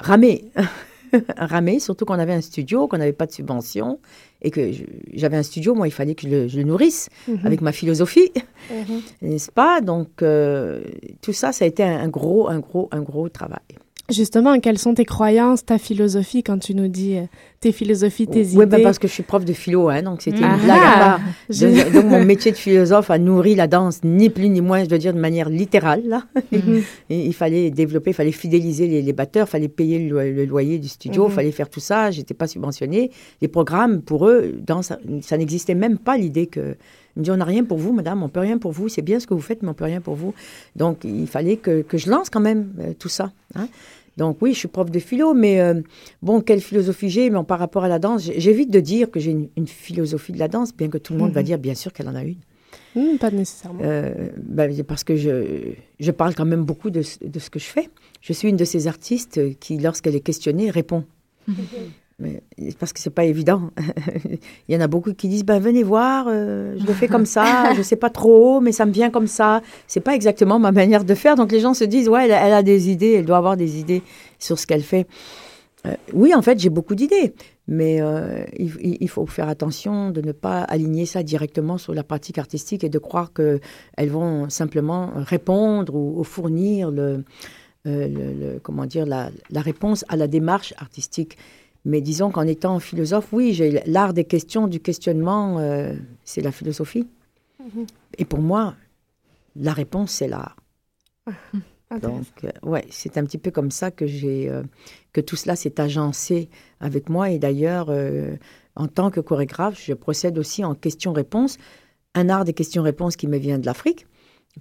[0.01, 0.45] ramer.
[1.37, 3.99] ramer, surtout qu'on avait un studio, qu'on n'avait pas de subvention,
[4.43, 4.71] et que
[5.15, 7.41] j'avais un studio, moi, il fallait que je le, je le nourrisse Mhm.
[7.45, 8.31] avec ma philosophie,
[8.71, 9.01] Mhm.
[9.23, 9.81] n'est-ce pas?
[9.81, 10.81] Donc, euh,
[11.23, 13.61] tout ça, ça a été un, un gros, un gros, un gros travail.
[14.09, 17.23] Justement, quelles sont tes croyances, ta philosophie quand tu nous dis euh,
[17.59, 18.67] tes philosophies, tes Oui, idées?
[18.67, 20.93] ben parce que je suis prof de philo, hein, donc c'était Ah une blague à
[20.95, 21.21] ah, part.
[21.93, 24.99] donc mon métier de philosophe a nourri la danse, ni plus ni moins, je dois
[24.99, 26.03] dire de manière littérale.
[26.07, 26.23] Là.
[26.53, 26.83] Mhm.
[27.11, 30.45] Il fallait développer, il fallait fidéliser les, les batteurs, il fallait payer le, lo- le
[30.45, 31.35] loyer du studio, il Mhm.
[31.35, 32.11] fallait faire tout ça.
[32.13, 33.11] J'étais pas subventionnée.
[33.43, 36.77] Les programmes, pour eux, dans, ça, ça n'existait même pas l'idée que.
[37.17, 38.89] Ils me dit, on n'a rien pour vous, madame, on peut rien pour vous.
[38.89, 40.35] C'est bien ce que vous faites, mais on peut rien pour vous.
[40.77, 43.33] Donc, il fallait que, que je lance quand même euh, tout ça.
[43.55, 43.69] hein.
[44.19, 45.83] Donc oui, je suis prof de philo, mais euh,
[46.23, 49.31] bon, quelle philosophie j'ai mais par rapport à la danse, j'évite de dire que j'ai
[49.33, 51.47] une, une philosophie de la danse, bien que tout le monde va Mhm.
[51.47, 52.39] dire bien sûr qu'elle en a une.
[52.95, 53.81] Hmm, pas nécessairement.
[53.83, 57.59] Euh, ben, parce que je, je parle quand même beaucoup de, ce- de ce que
[57.59, 57.91] je fais.
[58.23, 61.05] Je suis une de ces artistes qui, lorsqu'elle est questionnée, répond.
[62.79, 63.71] Parce que c'est pas évident.
[64.69, 67.27] Il y en a beaucoup qui disent ben venez voir, euh, je le fais comme
[67.27, 69.61] ça, je sais pas trop, mais ça me vient comme ça.
[69.87, 71.37] C'est pas exactement ma manière de faire.
[71.37, 74.03] Donc les gens se disent ouais, elle, a- des idées, elle doit avoir des idées
[74.39, 75.07] sur ce qu'elle fait.
[75.85, 77.35] Euh, oui, en fait, j'ai beaucoup d'idées,
[77.69, 82.39] mais euh, il, faut faire attention de ne pas aligner ça directement sur la pratique
[82.39, 83.61] artistique et de croire que
[83.99, 87.25] elles vont simplement répondre ou, ou fournir le,
[88.63, 91.37] comment dire la réponse à la démarche artistique.
[91.87, 96.51] Mais disons qu'en étant philosophe, oui, j'ai l'art des questions, du questionnement, euh, c'est la
[96.51, 97.07] philosophie.
[97.61, 97.87] Mhm.
[98.19, 98.75] Et pour moi,
[99.55, 100.57] la réponse, c'est l'art.
[102.03, 104.65] Donc, euh, ouais, c'est un petit peu comme ça que j'ai euh,
[105.13, 106.49] que tout cela s'est agencé
[106.81, 107.31] avec moi.
[107.31, 108.35] Et d'ailleurs, euh,
[108.75, 111.57] en tant que chorégraphe, je procède aussi en questions-réponses,
[112.15, 114.09] un art des questions-réponses qui me vient de l'Afrique,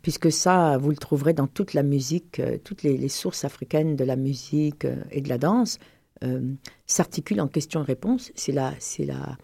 [0.03, 4.03] puisque ça, vous le trouverez dans toute la musique, toutes les, les sources africaines de
[4.03, 5.79] la musique et de la danse
[6.23, 6.53] euh,
[6.85, 8.31] s'articulent en questions-réponses.
[8.35, 9.37] C'est la, c'est la,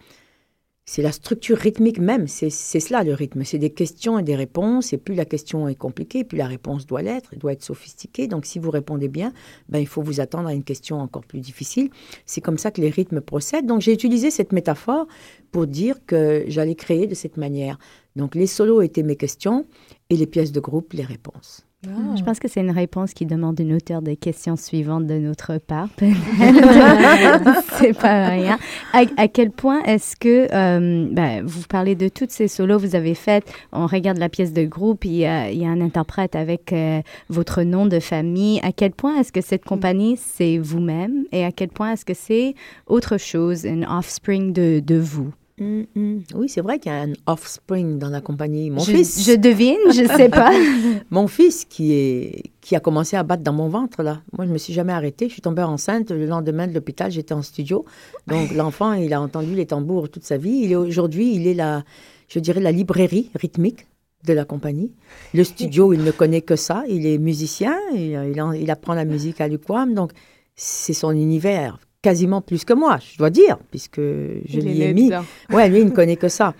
[0.84, 3.44] c'est la structure rythmique même, c'est cela le rythme.
[3.44, 6.86] C'est des questions et des réponses, et plus la question est compliquée, plus la réponse
[6.86, 8.26] doit l'être, doit être sophistiquée.
[8.26, 9.32] Donc si vous répondez bien,
[9.68, 11.90] ben, il faut vous attendre à une question encore plus difficile.
[12.26, 13.66] C'est comme ça que les rythmes procèdent.
[13.66, 15.06] Donc j'ai utilisé cette métaphore
[15.52, 17.78] pour dire que j'allais créer de cette manière.
[18.16, 19.66] Donc les solos étaient mes questions
[20.10, 21.64] et les pièces de groupe les réponses.
[21.84, 22.14] Ah.
[22.16, 25.58] Je pense que c'est une réponse qui demande une auteur des questions suivantes de notre
[25.58, 25.88] part.
[25.98, 28.58] c'est pas rien.
[28.92, 32.86] À, à quel point est-ce que, euh, ben, vous parlez de toutes ces solos que
[32.86, 35.70] vous avez faites, on regarde la pièce de groupe, il y a, il y a
[35.70, 38.60] un interprète avec euh, votre nom de famille.
[38.62, 41.24] À quel point est-ce que cette compagnie, c'est vous-même?
[41.32, 42.54] Et à quel point est-ce que c'est
[42.86, 45.32] autre chose, un offspring de, de vous?
[45.62, 46.22] Hum, hum.
[46.34, 48.68] Oui, c'est vrai qu'il y a un offspring dans la compagnie.
[48.70, 49.24] Mon je, fils.
[49.24, 50.50] je devine, je sais pas.
[51.10, 54.22] Mon fils qui, est, qui a commencé à battre dans mon ventre, là.
[54.36, 55.28] Moi, je me suis jamais arrêtée.
[55.28, 56.10] Je suis tombée enceinte.
[56.10, 57.84] Le lendemain de l'hôpital, j'étais en studio.
[58.26, 60.62] Donc, l'enfant, il a entendu les tambours toute sa vie.
[60.64, 61.84] Il aujourd'hui, il est la,
[62.28, 63.86] je dirais, la librairie rythmique
[64.26, 64.92] de la compagnie.
[65.34, 66.82] Le studio, il ne connaît que ça.
[66.88, 67.76] Il est musicien.
[67.94, 69.94] Il, il, en- il apprend la musique à l'UQAM.
[69.94, 70.12] Donc,
[70.56, 71.78] c'est son univers.
[72.02, 75.06] Quasiment plus que moi, je dois dire, puisque je l'y ai mis.
[75.06, 75.24] dedans.
[75.50, 76.54] Ouais, lui, il ne connaît que ça.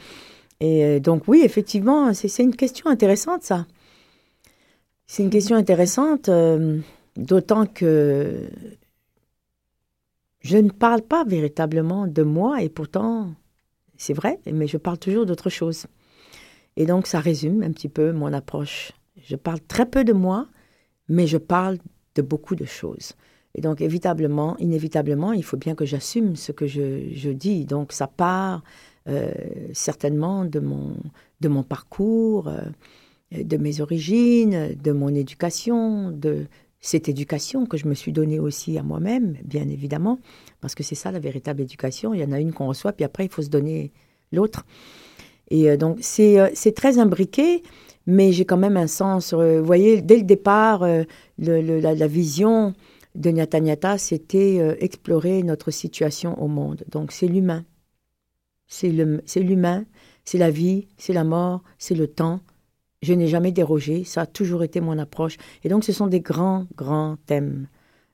[0.61, 3.67] Et euh, donc, oui, effectivement, c'est c'est une question intéressante, ça.
[5.07, 6.79] C'est une question intéressante, euh,
[7.17, 8.49] d'autant que
[10.41, 13.35] je ne parle pas véritablement de moi, et pourtant,
[13.97, 15.87] c'est vrai, mais je parle toujours d'autre chose.
[16.77, 18.93] Et donc, ça résume un petit peu mon approche.
[19.25, 20.47] Je parle très peu de moi,
[21.09, 21.79] mais je parle
[22.15, 23.13] de beaucoup de choses.
[23.55, 27.67] Et donc, évitablement, inévitablement, il faut bien que j'assume ce que je, dis.
[27.67, 28.63] Donc, ça part
[29.09, 29.31] euh,
[29.75, 32.63] certainement de mon, parcours, euh,
[33.33, 36.47] de mes origines, de mon éducation, de
[36.81, 40.19] cette éducation que je me suis donnée aussi à moi-même, bien évidemment,
[40.61, 42.15] parce que c'est ça la véritable éducation.
[42.15, 43.93] Il y en a une qu'on reçoit, puis après, il faut se donner
[44.33, 44.65] l'autre.
[45.51, 47.63] Et euh, donc, c'est très imbriqué,
[48.07, 49.35] mais j'ai quand même un sens.
[49.35, 50.85] vous voyez, dès le départ,
[51.39, 52.73] la vision
[53.15, 56.85] de Nyata Nyata, c'était euh, explorer notre situation au monde.
[56.91, 57.65] Donc, c'est l'humain.
[58.67, 59.85] C'est l'humain,
[60.25, 62.41] c'est la vie, c'est la mort, c'est le temps.
[63.03, 65.37] Je n'ai jamais dérogé, ça a toujours été mon approche.
[65.63, 67.67] Et donc, ce sont des grands, grands thèmes,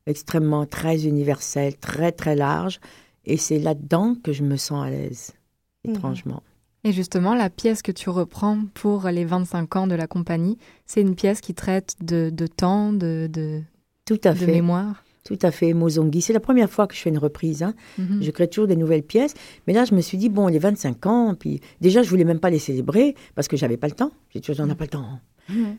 [0.06, 2.80] extrêmement, très universels, très, très larges.
[3.24, 5.32] Et c'est là-dedans que je me sens à l'aise,
[5.84, 5.94] Mhm.
[5.94, 6.42] étrangement.
[6.84, 11.02] Et justement, la pièce que tu reprends pour les 25 ans de la compagnie, c'est
[11.02, 13.62] une pièce qui traite de, de temps, de, de,
[14.08, 14.46] Tout à de fait.
[14.46, 15.04] mémoire.
[15.24, 16.22] Tout à fait, Mozongi.
[16.22, 17.62] C'est la première fois que je fais une reprise.
[17.62, 17.74] Hein.
[17.98, 18.22] Mhm.
[18.22, 19.34] Je crée toujours des nouvelles pièces.
[19.66, 22.40] Mais là, je me suis dit, bon, les 25 ans, puis déjà, je voulais même
[22.40, 24.10] pas les célébrer parce que j'avais pas le temps.
[24.30, 25.20] J'ai toujours, on n'a pas le temps.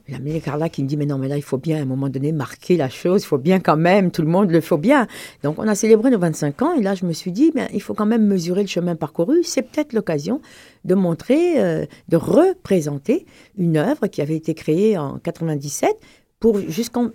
[0.07, 1.85] La Mélanie Carla qui me dit, mais non, mais là, il faut bien, à un
[1.85, 3.23] moment donné, marquer la chose.
[3.23, 5.07] Il faut bien quand même, tout le monde le faut bien.
[5.43, 6.73] Donc, on a célébré nos 25 ans.
[6.75, 9.43] Et là, je me suis dit, ben, il faut quand même mesurer le chemin parcouru.
[9.43, 10.41] C'est peut-être l'occasion
[10.85, 13.25] de montrer, euh, de représenter
[13.57, 15.91] une œuvre qui avait été créée en 97
[16.39, 17.09] pour jusqu'en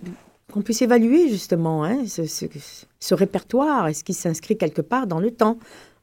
[0.51, 2.45] qu'on puisse évaluer justement hein, ce, ce-
[2.99, 5.57] ce répertoire, est-ce qu'il s'inscrit quelque part dans le temps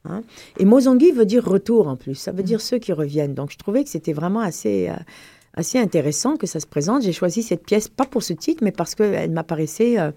[0.05, 0.21] hein.
[0.57, 3.33] Et Mozongi veut dire retour en plus, ça veut dire ceux qui reviennent.
[3.33, 4.95] Donc je trouvais que c'était vraiment assez, euh,
[5.53, 7.03] assez intéressant que ça se présente.
[7.03, 10.11] J'ai choisi cette pièce pas pour ce titre, mais parce qu'elle m'apparaissait euh,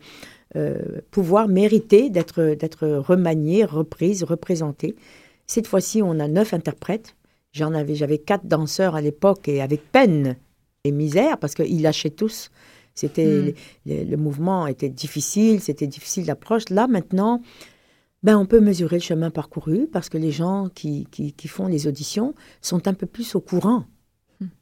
[0.57, 0.77] euh,
[1.11, 4.95] pouvoir mériter d'être d'être remaniée, reprise, représentée.
[5.47, 7.15] Cette fois-ci, on a neuf interprètes.
[7.53, 10.37] J'en avais, j'avais quatre danseurs à l'époque et avec peine
[10.85, 12.51] et misère parce qu'ils lâchaient tous.
[12.97, 13.53] C'était Mm.
[13.87, 16.69] le, le mouvement était difficile, c'était difficile d'approche.
[16.71, 17.41] Là maintenant,
[18.25, 21.69] ben on peut mesurer le chemin parcouru parce que les gens qui, qui, qui font
[21.69, 23.85] les auditions sont un peu plus au courant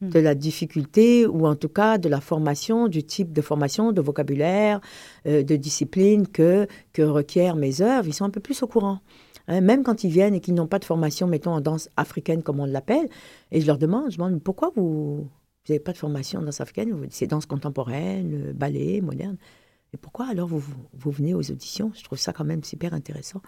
[0.02, 4.00] de la difficulté ou en tout cas de la formation, du type de formation, de
[4.00, 4.80] vocabulaire,
[5.26, 8.06] euh, de discipline que, que requièrent mes œuvres.
[8.06, 9.00] Ils sont un peu plus au courant.
[9.48, 12.42] Hein, même quand ils viennent et qu'ils n'ont pas de formation, mettons en danse africaine
[12.42, 13.08] comme on l'appelle,
[13.50, 15.26] et je leur demande, je demande pourquoi vous
[15.66, 19.36] vous n'avez pas de formation en danse africaine, vous- c'est danse contemporaine, euh, ballet, moderne.
[19.92, 21.92] Et pourquoi alors vous, vous, vous venez aux auditions?
[21.94, 23.40] Je trouve ça quand même super intéressant.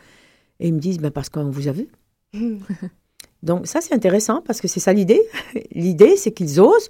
[0.61, 1.89] Et ils me disent, ben parce qu'on vous a vu.
[3.43, 5.23] Donc ça, c'est intéressant parce que c'est ça l'idée.
[5.73, 6.89] l'idée, c'est qu'ils osent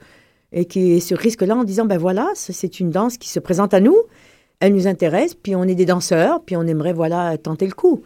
[0.53, 3.81] et qui ce risque-là en disant, ben voilà, c'est une danse qui se présente à
[3.81, 3.97] nous,
[4.61, 8.03] elle nous intéresse, puis on est des danseurs, puis on aimerait, voilà, tenter le coup.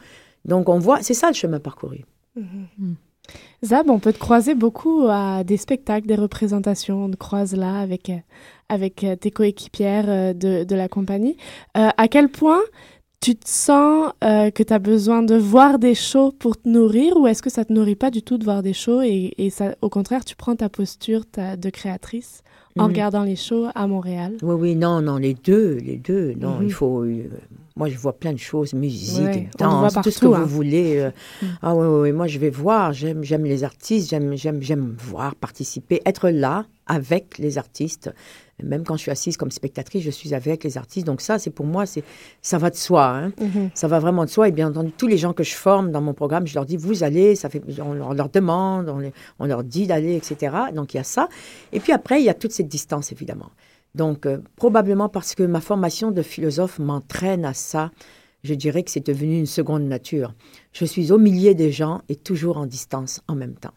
[0.47, 2.05] Donc, on voit, c'est ça le chemin parcouru.
[2.35, 2.97] Mhm.
[3.65, 7.05] Zab, on peut te croiser beaucoup à des spectacles, des représentations.
[7.05, 8.11] On te croise là avec,
[8.69, 11.37] avec tes coéquipières euh, de, de la compagnie.
[11.77, 12.61] Euh, à quel point
[13.21, 17.19] tu te sens euh, que tu as besoin de voir des shows pour te nourrir
[17.19, 19.51] ou est-ce que ça te nourrit pas du tout de voir des shows et, et
[19.51, 22.43] ça, au contraire, tu prends ta posture ta, de créatrice
[22.79, 22.89] en Mhm.
[22.89, 24.39] regardant les shows à Montréal?
[24.43, 26.33] Oui, oui, non, non, les deux, les deux.
[26.39, 26.67] Non, Mhm.
[26.67, 27.03] il faut.
[27.05, 27.29] euh,
[27.77, 30.45] moi, je vois plein de choses, musique, Ouais, danse, tout ce que vous hein.
[30.45, 30.97] voulez.
[30.99, 31.11] euh.
[31.43, 31.49] Mhm.
[31.61, 32.95] Ah oui, oui, oui, moi, je vais voir.
[32.95, 34.09] J'aime, j'aime les artistes.
[34.09, 38.11] J'aime, j'aime, j'aime voir, participer, être là avec les artistes.
[38.65, 41.07] Même quand je suis assise comme spectatrice, je suis avec les artistes.
[41.07, 42.05] Donc ça, c'est pour moi, c'est,
[42.43, 43.07] ça va de soi.
[43.07, 43.33] hein.
[43.41, 43.71] Mhm.
[43.75, 44.49] Ça va vraiment de soi.
[44.49, 46.77] Et bien entendu, tous les gens que je forme dans mon programme, je leur dis,
[46.77, 50.15] vous allez, ça fait, on, leur- on leur demande, on, les- on leur dit d'aller,
[50.17, 50.57] etc.
[50.75, 51.29] Donc il y a ça.
[51.73, 53.51] Et puis après, il y a toute cette distance, évidemment.
[53.95, 57.91] Donc euh, probablement parce que ma formation de philosophe m'entraîne à ça,
[58.45, 60.33] je dirais que c'est devenu une seconde nature.
[60.73, 63.75] Je suis au milieu des gens et toujours en distance en même temps.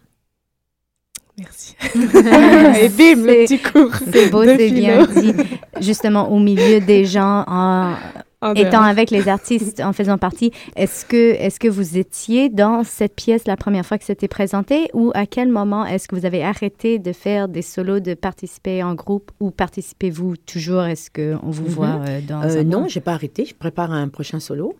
[1.38, 1.76] Merci.
[1.84, 3.92] Et bim, le C'est- petit cours.
[4.12, 5.34] C'est beau, c'est bien dit.
[5.82, 7.94] Justement, au milieu des gens, en,
[8.42, 8.84] En étant dehors.
[8.84, 13.48] avec les artistes, en faisant partie, est-ce que, est-ce que vous étiez dans cette pièce
[13.48, 17.00] la première fois que c'était présenté ou à quel moment est-ce que vous avez arrêté
[17.00, 20.84] de faire des solos, de participer en groupe ou participez-vous toujours?
[20.84, 21.70] Est-ce qu'on vous Mhm.
[21.70, 23.46] voit euh, dans Euh, un non, j'ai pas arrêté.
[23.46, 24.76] Je prépare un prochain solo.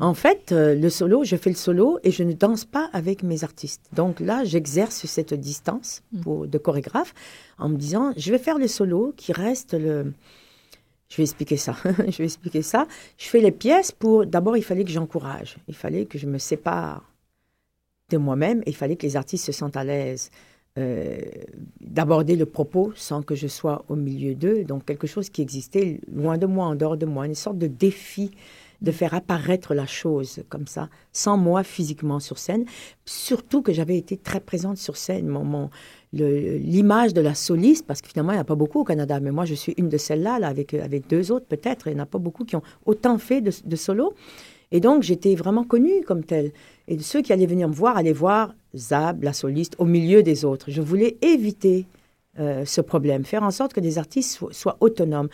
[0.00, 3.22] En fait, euh, le solo, je fais le solo et je ne danse pas avec
[3.22, 3.82] mes artistes.
[3.92, 7.14] Donc là, j'exerce cette distance pour, de chorégraphe
[7.58, 10.12] en me disant, je vais faire le solo qui reste le...
[11.08, 11.76] Je vais expliquer ça.
[11.84, 12.88] je vais expliquer ça.
[13.16, 14.26] Je fais les pièces pour...
[14.26, 15.56] D'abord, il fallait que j'encourage.
[15.68, 17.04] Il fallait que je me sépare
[18.10, 20.30] de moi-même il fallait que les artistes se sentent à l'aise
[20.78, 21.18] euh,
[21.80, 24.64] d'aborder le propos sans que je sois au milieu d'eux.
[24.64, 27.66] Donc, quelque chose qui existait loin de moi, en dehors de moi, une sorte de
[27.66, 28.30] défi
[28.82, 32.64] de faire apparaître la chose comme ça, sans moi physiquement sur scène.
[33.04, 35.28] Surtout que j'avais été très présente sur scène.
[35.28, 35.70] Mon, mon-
[36.12, 39.20] l'image de la soliste, parce que finalement, il n'y en a pas beaucoup au Canada,
[39.20, 41.88] mais moi, je suis une de celles-là, là, avec, avec deux autres peut-être.
[41.88, 44.14] Il n'y en a pas beaucoup qui ont autant fait de, de solo.
[44.72, 46.52] Et donc, j'étais vraiment connue comme telle.
[46.88, 50.44] Et ceux qui allaient venir me voir allaient voir Zab, la soliste, au milieu des
[50.44, 50.70] autres.
[50.70, 51.86] Je voulais éviter
[52.38, 55.28] euh, ce problème, faire en sorte que les artistes soient, autonomes.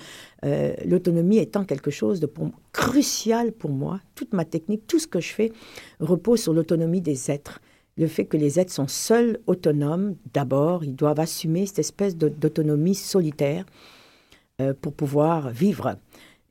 [0.44, 2.28] Euh, L'autonomie étant quelque chose de
[2.72, 4.00] crucial pour moi.
[4.14, 5.53] Toute ma technique, tout ce que je fais
[6.00, 7.61] repose sur l'autonomie des êtres.
[7.98, 12.94] Le fait que les êtres sont seuls autonomes, d'abord, ils doivent assumer cette espèce d'autonomie
[12.94, 13.66] solitaire
[14.61, 15.96] euh, pour pouvoir vivre.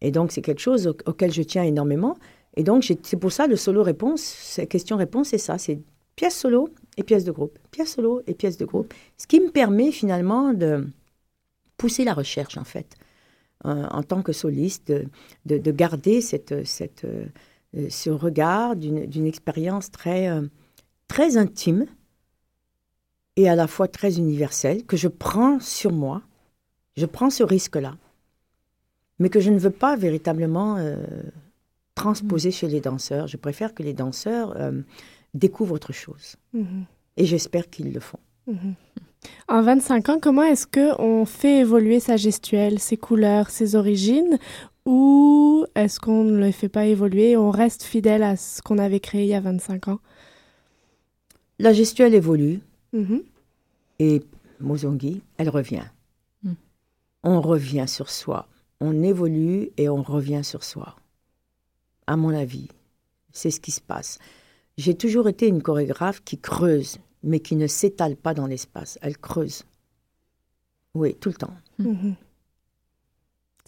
[0.01, 2.15] Et donc, c'est quelque chose au- auquel je tiens énormément.
[2.57, 5.79] Et donc, c'est pour ça le solo-réponse, question-réponse, c'est ça, c'est
[6.15, 8.93] pièce solo et pièce de groupe, pièce solo et pièce de groupe.
[9.17, 10.87] Ce qui me permet finalement de
[11.77, 12.95] pousser la recherche, en fait,
[13.65, 15.05] euh, en tant que soliste, de,
[15.45, 17.25] de- de garder cette, cette, euh,
[17.89, 20.41] ce regard d'une expérience très, euh,
[21.07, 21.85] très intime
[23.37, 26.21] et à la fois très universelle, que je prends sur moi.
[26.97, 27.95] Je prends ce risque-là,
[29.19, 30.77] mais que je ne veux pas véritablement
[31.95, 33.27] transposer chez les danseurs.
[33.27, 34.57] Je préfère que les danseurs
[35.33, 36.35] découvrent autre chose.
[36.53, 36.85] Mhm.
[37.17, 38.19] Et j'espère qu'ils le font.
[38.47, 38.73] Mhm.
[39.47, 44.39] En 25 ans, comment est-ce que on fait évoluer sa gestuelle, ses couleurs, ses origines?
[44.87, 48.79] Ou est-ce qu'on ne le fait pas évoluer et on reste fidèle à ce qu'on
[48.79, 49.99] avait créé il y a 25 ans?
[51.59, 52.61] La gestuelle évolue
[52.93, 53.21] Mhm.
[53.99, 54.23] et
[54.59, 55.85] Mozongi, elle revient.
[56.43, 56.53] Mm.
[57.23, 58.47] On revient sur soi.
[58.79, 60.95] On évolue et on revient sur soi.
[62.07, 62.67] À mon avis,
[63.31, 64.17] c'est ce qui se passe.
[64.77, 68.97] J'ai toujours été une chorégraphe qui creuse, mais qui ne s'étale pas dans l'espace.
[69.01, 69.63] Elle creuse.
[70.93, 71.53] Oui, tout le temps.
[71.79, 72.15] Mhm.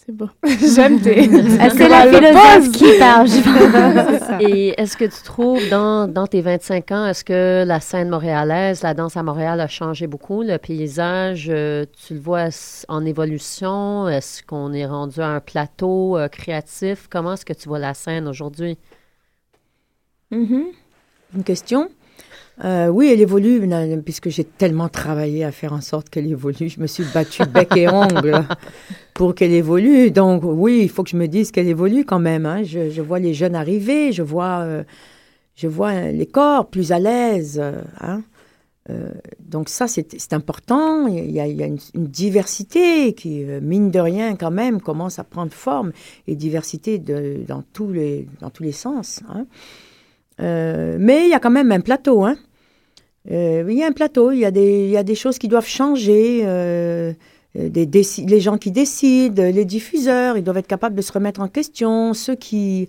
[0.06, 0.28] C'est beau.
[0.76, 1.30] J'aime tes.
[1.70, 3.28] C'est la philosophe qui parle.
[3.28, 4.42] je pense.
[4.42, 8.82] Et est-ce que tu trouves dans, dans tes 25 ans, est-ce que la scène montréalaise,
[8.82, 10.42] la danse à Montréal a changé beaucoup?
[10.42, 12.50] Le paysage, euh, tu le vois
[12.90, 14.10] en évolution?
[14.10, 17.08] Est-ce qu'on est rendu à un plateau euh, créatif?
[17.10, 18.78] Comment est-ce que tu vois la scène aujourd'hui?
[20.32, 20.66] Mhm.
[21.36, 21.90] Une question
[22.64, 23.68] Euh, Oui, elle évolue,
[24.06, 26.70] puisque j'ai tellement travaillé à faire en sorte qu'elle évolue.
[26.70, 28.46] Je me suis battue bec et ongle
[29.16, 30.12] pour qu'elle évolue.
[30.12, 32.46] Donc oui, il faut que je me dise qu'elle évolue quand même.
[32.46, 32.64] hein.
[32.64, 34.84] Je, je vois les jeunes arriver, je vois, euh,
[35.56, 37.60] je vois les corps plus à l'aise.
[37.62, 38.22] euh, hein.
[38.90, 39.10] Euh,
[39.40, 41.08] donc ça, c'est important.
[41.08, 44.82] Il y a, il y a une, une diversité qui, mine de rien, quand même,
[44.82, 45.92] commence à prendre forme.
[46.28, 49.22] Et diversité de, dans, tous les, dans tous les sens.
[49.30, 49.48] hein.
[50.42, 52.24] Euh, mais il y a quand même un plateau.
[52.26, 52.36] Hein.
[53.32, 55.38] Euh, il y a un plateau, il y a des, il y a des choses
[55.38, 56.42] qui doivent changer.
[56.44, 57.14] euh,
[57.58, 57.88] euh, des
[58.28, 62.14] les gens qui décident, les diffuseurs, ils doivent être capables de se remettre en question.
[62.16, 62.88] Ceux qui,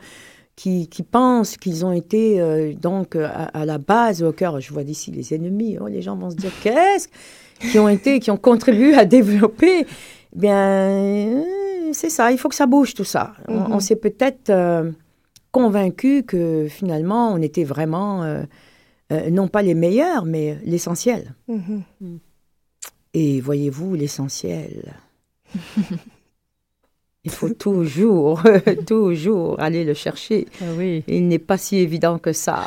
[0.57, 2.41] qui, qui pensent qu'ils ont été
[2.81, 6.17] donc à, à la base, au cœur, je vois d'ici les ennemis, oh, les gens
[6.17, 7.09] vont se dire qu'est-ce
[7.71, 9.81] qui ont été, qui ont contribué à développer?
[10.35, 11.43] Eh Bien,
[11.93, 13.35] c'est ça, il faut que ça bouge tout ça.
[13.47, 13.67] On- Mhm.
[13.73, 14.51] On, s'est peut-être
[15.55, 18.43] euh, convaincu que finalement on était vraiment euh,
[19.13, 21.35] euh, non pas les meilleurs, mais l'essentiel.
[21.49, 21.83] Mhm.
[23.15, 24.93] Et voyez-vous, l'essentiel,
[27.25, 28.43] il faut toujours,
[28.87, 30.47] toujours aller le chercher.
[30.77, 31.05] oui.
[31.07, 32.67] Il n'est pas si évident que ça.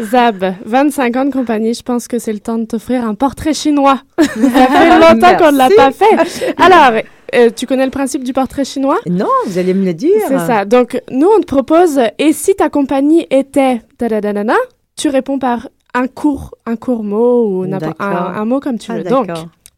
[0.00, 3.54] Zab, 25 ans de compagnie, je pense que c'est le temps de t'offrir un portrait
[3.54, 4.02] chinois.
[4.18, 6.54] Ça fait longtemps qu'on ne l'a pas fait.
[6.56, 7.02] Alors,
[7.34, 8.98] euh, tu connais le principe du portrait chinois?
[9.08, 10.22] Non, vous allez me le dire.
[10.28, 10.64] C'est ça.
[10.64, 14.56] Donc, nous, on te propose, et si ta compagnie était da-da-da-da-da,
[14.96, 17.64] tu réponds par un court, un court mot ou
[17.98, 19.04] un, mot comme tu Ah, veux.
[19.04, 19.28] Donc,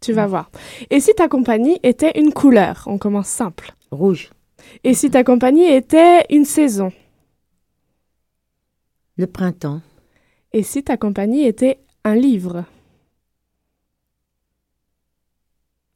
[0.01, 0.51] tu vas voir.
[0.91, 2.85] Et si ta compagnie était une couleur?
[2.87, 3.73] On commence simple.
[3.91, 4.31] Rouge.
[4.85, 6.93] Et si ta compagnie était une saison?
[9.17, 9.81] Le printemps.
[10.53, 12.65] Et si ta compagnie était un livre?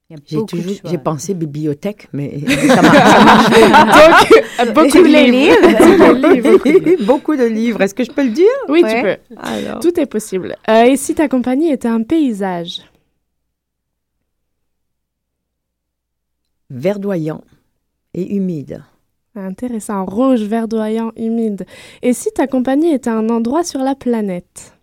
[0.08, 2.38] J'ai toujours, j'ai pensé bibliothèque, mais
[2.68, 3.50] ça marche.
[3.50, 5.56] Donc, beaucoup de Les livres.
[5.66, 7.06] Beaucoup de livres, beaucoup de livres.
[7.06, 7.82] Beaucoup de livres.
[7.82, 8.46] Est-ce que je peux le dire?
[8.68, 9.16] Oui, tu peux.
[9.36, 9.80] Alors.
[9.80, 10.56] Tout est possible.
[10.68, 12.82] Euh, et si ta compagnie était un paysage?
[16.70, 17.42] Verdoyant
[18.14, 18.84] et humide.
[19.34, 20.04] Intéressant.
[20.04, 21.66] Rouge, verdoyant, humide.
[22.02, 24.75] Et si ta compagnie était un endroit sur la planète?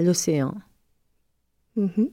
[0.00, 0.54] L'océan.
[1.76, 2.08] Mhm.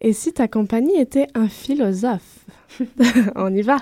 [0.00, 2.44] Et si ta compagnie était un philosophe?
[3.36, 3.78] On y va.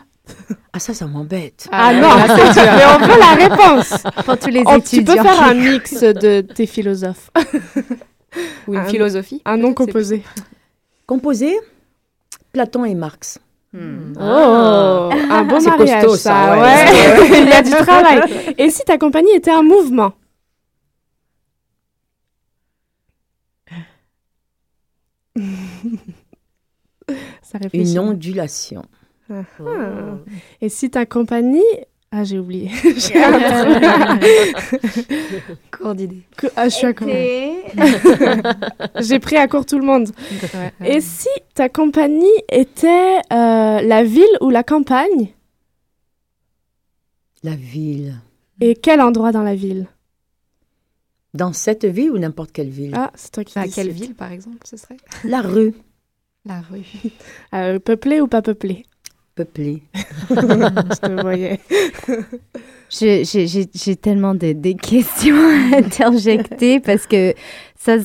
[0.73, 1.69] Ah, ça, ça m'embête.
[1.73, 3.95] Ah, ouais, non, là, mais on veut la réponse.
[4.27, 7.31] Pour tous les Oh, tu peux faire un mix de tes philosophes.
[8.69, 9.41] Ou une Un- philosophie.
[9.47, 10.23] Un nom composé.
[11.07, 11.57] Composé
[12.53, 13.39] Platon et Marx.
[13.75, 13.79] Oh,
[14.19, 16.31] un bon C'est mariage, costaud, ça.
[16.31, 16.61] ça, ouais.
[17.31, 17.41] ouais.
[17.43, 18.21] Il y a du travail.
[18.59, 20.13] Et si ta compagnie était un mouvement?
[27.43, 27.93] Ça réfléchit.
[27.93, 28.85] Une ondulation.
[29.31, 30.19] Ah, ah.
[30.61, 31.63] Et si ta compagnie...
[32.11, 32.71] Ah, j'ai oublié.
[32.97, 34.25] J'ai un trou.
[35.71, 36.23] Cours d'idée.
[36.39, 37.07] Que- Ah, je suis à court.
[39.01, 40.09] J'ai pris à court tout le monde.
[40.55, 40.73] Ouais.
[40.97, 45.29] Et si ta compagnie était euh, la ville ou la campagne?
[47.43, 48.15] La ville.
[48.63, 49.87] Et quel endroit dans la ville?
[51.39, 52.91] Dans cette ville ou n'importe quelle ville?
[52.95, 54.97] Ah, c'est toi qui À quelle ville, par exemple, ce serait?
[55.25, 55.73] La rue.
[56.45, 56.83] La rue.
[57.55, 58.85] Euh, Peuplée ou pas peuplée?
[59.37, 59.83] Peuplée.
[59.95, 61.61] Je te voyais.
[62.91, 67.35] Je- J'ai j'ai- j'ai tellement de, des questions à interjecter parce que
[67.79, 67.97] ça,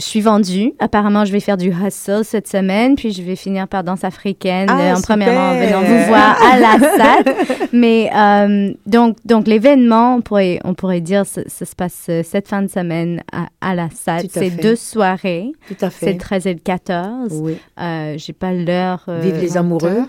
[0.00, 0.72] je suis vendue.
[0.78, 4.66] Apparemment, je vais faire du hustle cette semaine, puis je vais finir par danse africaine
[4.70, 7.34] Ah, euh, en premièrement en venant vous voir à la salle.
[7.72, 12.22] Mais euh, donc, donc l'événement, on pourrait, on pourrait dire, ça, ça se passe euh,
[12.24, 14.24] cette fin de semaine à, à la salle.
[14.30, 15.52] C'est deux soirées.
[15.68, 16.12] Tout à C'est fait.
[16.14, 17.32] le 13 et le 14.
[17.42, 17.56] Oui.
[17.80, 19.04] Euh, J'ai pas l'heure.
[19.08, 20.02] euh, Vive les amoureux.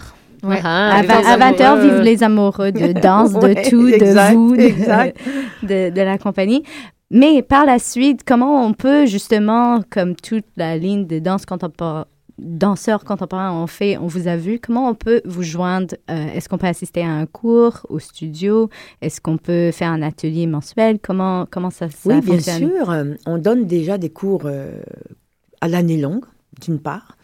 [0.43, 0.59] Ouais.
[0.63, 1.81] Ah, à, les vingt- à 20h, amoureux.
[1.89, 5.17] vivent les amoureux de danse, de Ouais, tout, exact, de vous, de, exact.
[5.61, 6.63] de, de la compagnie.
[7.13, 12.05] Mais par la suite, comment on peut justement, comme toute la ligne de danse contemporaine,
[12.39, 15.93] danseurs contemporains ont fait, on vous a vu, comment on peut vous joindre?
[16.09, 18.69] Euh, Est-ce qu'on peut assister à un cours au studio?
[19.01, 20.99] Est-ce qu'on peut faire un atelier mensuel?
[20.99, 22.89] Comment, comment ça, ça Oui, bien sûr.
[22.89, 24.81] Euh, On donne déjà des cours euh,
[25.59, 26.25] à l'année longue,
[26.61, 27.17] d'une part,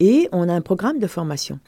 [0.00, 1.58] et on a un programme de formation.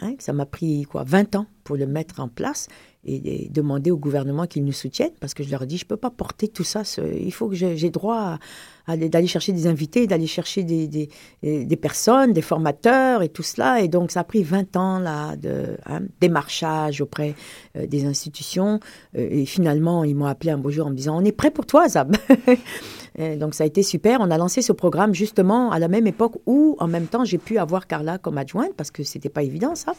[0.00, 2.68] hein, ça m'a pris quoi 20 ans pour le mettre en place
[3.04, 6.10] et, demander au gouvernement qu'il nous soutienne parce que je leur dit je peux pas
[6.10, 6.82] porter tout ça.
[7.20, 8.38] il faut que j'ai droit à-
[8.86, 10.88] à aller- d'aller chercher des invités, d'aller chercher des-
[11.42, 13.80] des personnes, des formateurs et tout cela.
[13.82, 17.34] Et donc ça a pris 20 ans là de hein, démarchage auprès
[17.76, 18.80] euh, des institutions.
[19.16, 21.50] Euh, et finalement ils m'ont appelé un beau jour en me disant on est prêt
[21.50, 22.16] pour toi Zab.
[23.18, 24.20] Donc ça a été super.
[24.20, 27.38] On a lancé ce programme justement à la même époque où, en même temps, j'ai
[27.38, 29.94] pu avoir Carla comme adjointe parce que c'était pas évident ça.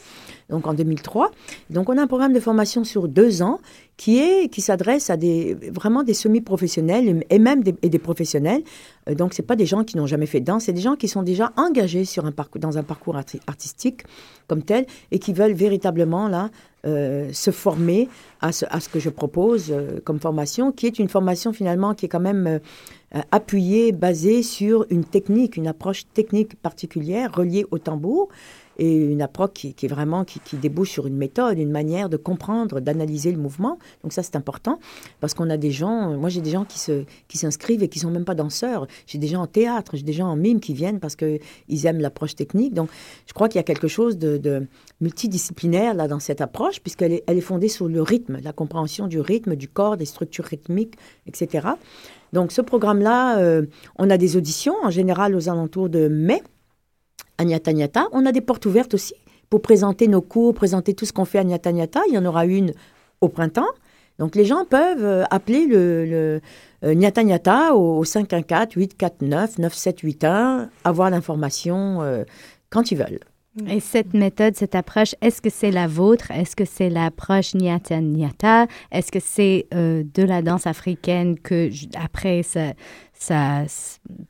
[0.50, 1.32] Donc en 2003.
[1.70, 3.60] Donc on a un programme de formation sur deux ans
[4.00, 8.64] qui est qui s'adresse à des vraiment des semi-professionnels et même des, et des professionnels.
[9.10, 10.96] Euh, donc c'est pas des gens qui n'ont jamais fait de danse, c'est des gens
[10.96, 14.04] qui sont déjà engagés sur un parcours dans un parcours arti- artistique
[14.48, 16.50] comme tel et qui veulent véritablement là
[16.86, 18.08] euh, se former
[18.40, 21.94] à ce, à ce que je propose euh, comme formation, qui est une formation finalement
[21.94, 22.62] qui est quand même
[23.32, 28.30] appuyée, basée sur une technique, une approche technique particulière reliée au tambour
[28.80, 32.80] et une approche qui, est vraiment qui, débouche sur une méthode, une manière de comprendre,
[32.80, 33.78] d'analyser le mouvement.
[34.04, 34.80] Donc ça c'est important
[35.20, 38.00] parce qu'on a des gens, moi j'ai des gens qui se qui s'inscrivent et qui
[38.00, 38.88] sont même pas danseurs.
[39.06, 41.86] J'ai des gens en théâtre, j'ai des gens en mime qui viennent parce que ils
[41.86, 42.74] aiment l'approche technique.
[42.74, 42.90] Donc
[43.28, 44.66] je crois qu'il y a quelque chose de, de
[45.02, 49.08] multidisciplinaire là dans cette approche puisqu'elle est, elle est fondée sur le rythme, la compréhension
[49.08, 50.96] du rythme, du corps, des structures rythmiques,
[51.28, 51.68] etc.
[52.34, 53.66] Donc ce programme-là, euh,
[53.98, 56.42] on a des auditions en général aux alentours de mai
[57.38, 58.08] à.
[58.12, 59.14] On a des portes ouvertes aussi
[59.50, 62.02] pour présenter nos cours, présenter tout ce qu'on fait à Nyata.
[62.08, 62.74] Il y en aura une
[63.22, 63.68] au printemps.
[64.20, 66.40] Donc les gens peuvent euh, appeler le, le
[66.84, 72.26] euh, au, au 514-849-9781, avoir l'information euh,
[72.70, 73.22] quand ils veulent.
[73.68, 76.30] Et cette méthode, cette approche, est-ce que c'est la vôtre?
[76.32, 78.68] Est-ce que c'est l'approche Nyata?
[78.92, 81.70] Est-ce que c'est de la danse africaine que
[82.02, 82.72] après ça,
[83.20, 83.66] ça,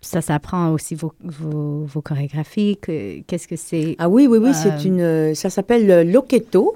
[0.01, 2.77] ça s'apprend aussi vos, vos, vos chorégraphies?
[2.81, 3.95] Que- Qu'est-ce que c'est?
[3.99, 6.75] Ah oui, oui, oui, Euh, c'est une, euh, ça s'appelle euh, Loketo.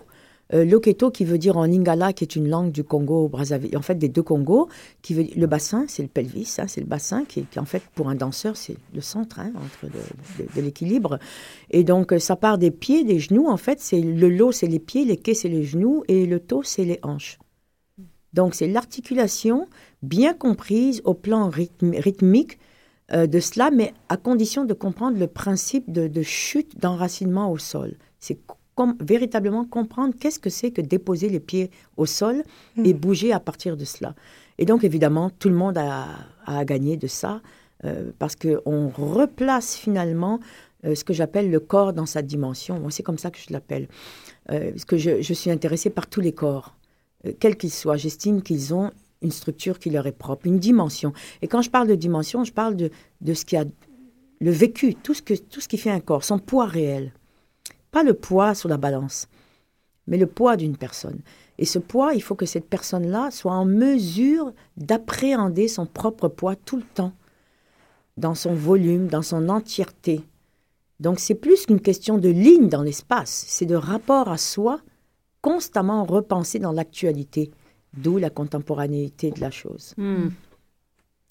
[0.54, 3.82] Euh, Loketo qui veut dire en lingala, qui est une langue du Congo Brazzaville, en
[3.82, 4.68] fait des deux Congos,
[5.02, 7.82] qui veut le bassin, c'est le pelvis, hein, c'est le bassin qui, qui, en fait
[7.96, 11.18] pour un danseur c'est le centre hein, entre le- de, de l'équilibre.
[11.72, 14.68] Et donc euh, ça part des pieds, des genoux, en fait c'est le lot c'est
[14.68, 17.40] les pieds, les quais c'est les genoux et le dos c'est les hanches.
[18.34, 19.68] Donc c'est l'articulation
[20.02, 22.60] bien comprise au plan rythmi- rythmique
[23.12, 27.58] euh, de cela, mais à condition de comprendre le principe de, de chute, d'enracinement au
[27.58, 27.96] sol.
[28.20, 28.38] C'est
[28.76, 32.44] com- véritablement comprendre qu'est-ce que c'est que déposer les pieds au sol
[32.84, 34.16] et bouger à partir de cela.
[34.58, 36.06] Et donc, évidemment, tout le monde a,
[36.46, 37.42] a à gagner de ça,
[37.86, 40.40] euh, parce qu'on replace finalement
[40.86, 42.80] euh, ce que j'appelle le corps dans sa dimension.
[42.80, 43.88] Moi, c'est comme ça que je l'appelle.
[44.52, 46.76] Euh, parce que je, je suis intéressée par tous les corps,
[47.40, 47.98] quels qu'ils soient.
[47.98, 51.14] J'estime qu'ils ont une structure qui leur est propre, une dimension.
[51.42, 52.90] Et quand je parle de dimension, je parle de,
[53.22, 53.66] de ce qui a
[54.42, 57.14] le vécu, tout ce, que, tout ce qui fait un corps, son poids réel.
[57.92, 59.28] Pas le poids sur la balance,
[60.08, 61.22] mais le poids d'une personne.
[61.58, 66.56] Et ce poids, il faut que cette personne-là soit en mesure d'appréhender son propre poids
[66.56, 67.14] tout le temps,
[68.18, 70.24] dans son volume, dans son entièreté.
[71.00, 74.82] Donc c'est plus qu'une question de ligne dans l'espace, c'est de rapport à soi
[75.44, 77.52] constamment repensé dans l'actualité,
[77.96, 79.94] d'où la contemporanéité de la chose.
[79.98, 80.30] Hmm.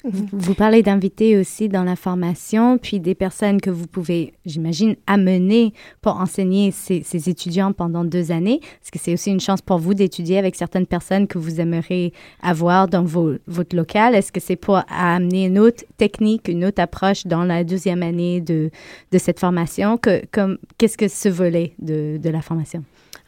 [0.05, 5.73] Vous, parlez d'invités aussi dans la formation, puis des personnes que vous pouvez, j'imagine, amener
[6.01, 8.61] pour enseigner ces, ces étudiants pendant deux années.
[8.83, 12.13] Est-ce que c'est aussi une chance pour vous d'étudier avec certaines personnes que vous aimeriez
[12.43, 14.17] avoir dans vos, votre local?
[14.17, 18.41] Est-ce que c'est pour amener une autre technique, une autre approche dans la deuxième année
[18.41, 18.71] de,
[19.13, 19.99] de cette formation?
[19.99, 22.83] Que, comme, qu'est-ce que ce volet de, de la formation?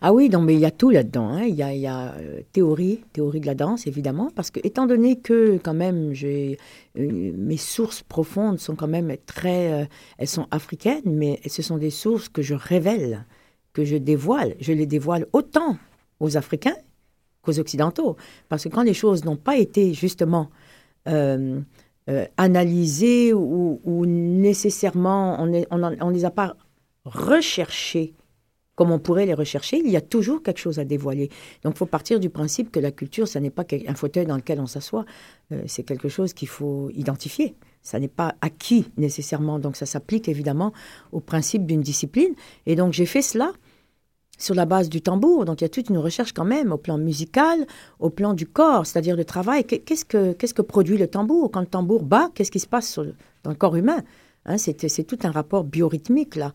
[0.07, 1.29] Ah oui, non, mais il y a tout là-dedans.
[1.29, 1.45] hein.
[1.45, 5.57] Il y a, euh, théorie, théorie de la danse, évidemment, parce que étant donné que
[5.57, 6.55] quand même, euh,
[6.95, 9.87] mes sources profondes sont quand même très, euh,
[10.19, 13.25] elles sont africaines, mais ce sont des sources que je révèle,
[13.73, 14.57] que je dévoile.
[14.61, 15.79] Je les dévoile autant
[16.21, 16.77] aux Africains
[17.41, 18.19] qu'aux Occidentaux,
[18.51, 20.51] parce que quand les choses n'ont pas été justement
[22.37, 26.57] analysées ou, nécessairement, on ne les a pas
[27.07, 28.13] recherchées
[28.75, 31.31] comme on pourrait les rechercher, il y a toujours quelque chose à dévoiler.
[31.63, 34.37] Donc, il faut partir du principe que la culture, ça n'est pas un fauteuil dans
[34.37, 35.05] lequel on s'assoit,
[35.53, 37.55] euh, c'est quelque chose qu'il faut identifier.
[37.83, 39.59] Ça n'est pas acquis nécessairement.
[39.59, 40.73] Donc, ça s'applique évidemment
[41.13, 42.35] au principe d'une discipline.
[42.67, 43.53] Et donc, j'ai fait cela
[44.39, 45.45] sur la base du tambour.
[45.45, 47.67] Donc, il y a toute une recherche quand même au plan musical,
[48.01, 49.65] au plan du corps, c'est-à-dire le travail.
[49.65, 51.51] Qu'est- Qu'est-ce que, qu'est-ce que produit le tambour?
[51.53, 52.99] Quand le tambour bat, qu'est-ce qui se passe
[53.45, 54.03] dans le corps humain?
[54.47, 56.53] Hein, c'est tout un rapport biorhythmique, là.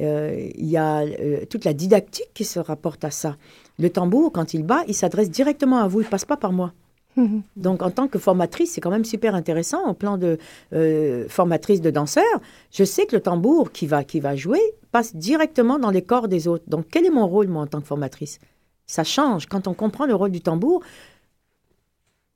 [0.00, 3.36] Euh, il y a euh, toute la didactique qui se rapporte à ça.
[3.78, 6.72] Le tambour, quand il bat, il s'adresse directement à vous, il passe pas par moi.
[7.56, 10.38] Donc, en tant que formatrice, c'est quand même super intéressant au plan de
[10.72, 12.24] euh, formatrice de danseur.
[12.70, 14.60] Je sais que le tambour qui va, qui va jouer
[14.92, 16.64] passe directement dans les corps des autres.
[16.66, 18.38] Donc, quel est mon rôle, moi, en tant que formatrice?
[18.86, 19.46] Ça change.
[19.46, 20.82] Quand on comprend le rôle du tambour,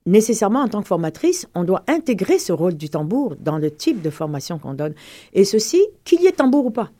[0.06, 4.02] nécessairement, en tant que formatrice, on doit intégrer ce rôle du tambour dans le type
[4.02, 4.94] de formation qu'on donne.
[5.32, 6.90] Et ceci, qu'il y ait tambour ou pas.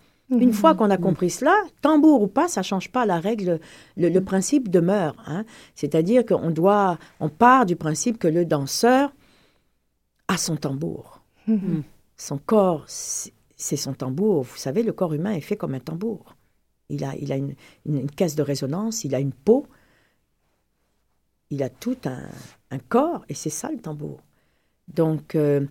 [0.41, 3.61] Une fois qu'on a compris cela, tambour ou pas, ça change pas la règle,
[3.97, 5.15] le, le principe demeure.
[5.27, 5.45] hein.
[5.75, 9.13] C'est-à-dire qu'on doit, on part du principe que le danseur
[10.29, 11.21] a son tambour.
[12.17, 14.43] Son corps, c'est c'est son tambour.
[14.43, 16.35] Vous savez, le corps humain est fait comme un tambour.
[16.91, 17.55] Il a, il a une,
[17.87, 19.67] une- une caisse de résonance, il a une peau,
[21.51, 22.29] il a tout un,
[22.71, 24.21] un corps, et c'est ça le tambour.
[24.89, 25.67] Donc, euh,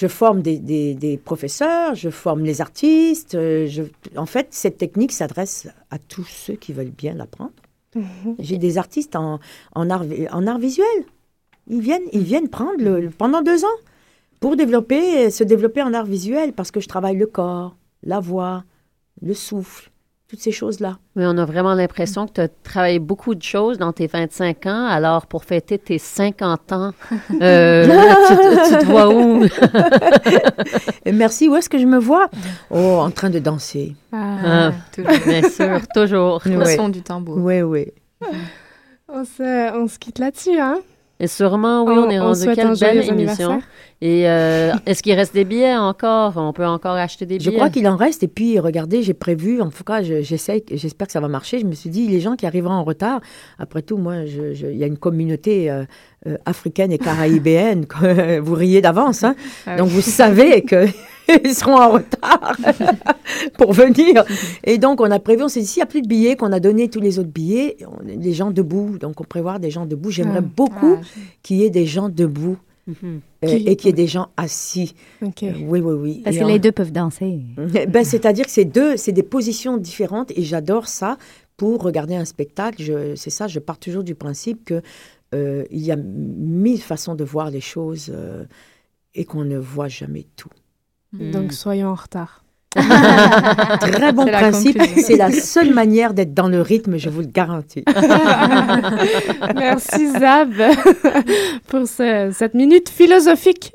[0.00, 3.34] je forme des, des- des professeurs, je forme les artistes.
[3.34, 3.82] euh, je-
[4.24, 7.52] en fait, cette technique s'adresse à tous ceux qui veulent bien l'apprendre.
[8.38, 9.40] J'ai des artistes en,
[9.74, 10.98] en, art, vi- en art visuel.
[11.66, 13.78] Ils viennent, ils viennent prendre le- pendant deux ans
[14.38, 18.64] pour développer, se développer en art visuel parce que je travaille le corps, la voix,
[19.22, 19.90] le souffle,
[20.28, 20.98] toutes ces choses-là.
[21.14, 24.66] Mais on a vraiment l'impression que tu as travaillé beaucoup de choses dans tes 25
[24.66, 24.86] ans.
[24.86, 26.92] Alors, pour fêter tes 50 ans,
[27.40, 29.44] euh, tu, te- tu te vois où?
[31.12, 32.28] Merci, où est-ce que je me vois?
[32.70, 33.94] Oh, en train de danser.
[34.12, 34.72] Ah,
[35.26, 36.42] bien sûr, toujours.
[36.44, 36.76] Le Ouais.
[36.76, 37.36] son du tambour.
[37.38, 37.86] Oui, oui.
[39.08, 40.78] On se, on se quitte là-dessus, hein?
[41.18, 43.62] Et sûrement, oui, on, On- est on rendu quelle belle émission.
[44.02, 46.34] Et euh, est-ce qu'il reste des billets encore?
[46.36, 47.54] On peut encore acheter des Je billets?
[47.56, 48.22] crois qu'il en reste.
[48.22, 51.58] Et puis, regardez, j'ai prévu, en tout cas, je- j'essaie, j'espère que ça va marcher.
[51.58, 53.20] Je me suis dit, les gens qui arriveront en retard,
[53.58, 55.84] après tout, moi, je- je- il y a une communauté euh,
[56.26, 57.86] euh, africaine et caraïbéenne.
[57.86, 59.34] que vous riez d'avance, hein?
[59.66, 60.60] Ah Donc, vous savez
[61.42, 62.56] qu'ils seront en retard
[63.58, 64.24] pour venir.
[64.64, 66.52] Et donc, on a prévu, on s'est dit, s'il n'y a plus de billets, qu'on
[66.52, 68.98] a donné tous les autres billets, on, les gens debout.
[68.98, 70.10] Donc, on prévoit des gens debout.
[70.10, 70.52] J'aimerais Ah.
[70.56, 71.06] beaucoup Ah,
[71.42, 72.56] qu'il y ait des gens debout
[72.88, 73.20] Mhm.
[73.44, 74.94] euh, Qui- et qu'il y ait des gens assis.
[75.20, 76.20] Euh, oui, oui, oui.
[76.22, 77.40] Parce Et que les deux peuvent danser.
[77.88, 81.18] ben, C'est-à-dire que c'est deux, c'est des positions différentes et j'adore ça
[81.56, 82.80] pour regarder un spectacle.
[82.80, 84.82] Je- C'est ça, je pars toujours du principe que
[85.34, 88.44] euh, il y a mille façons de voir les choses euh,
[89.16, 90.50] et qu'on ne voit jamais tout.
[91.12, 92.45] Donc, soyons en retard.
[93.80, 94.80] Très bon principe.
[94.96, 97.84] C'est la seule manière d'être dans le rythme, je vous le garantis.
[99.54, 100.52] Merci, Zab,
[101.68, 103.72] pour ce- cette minute philosophique.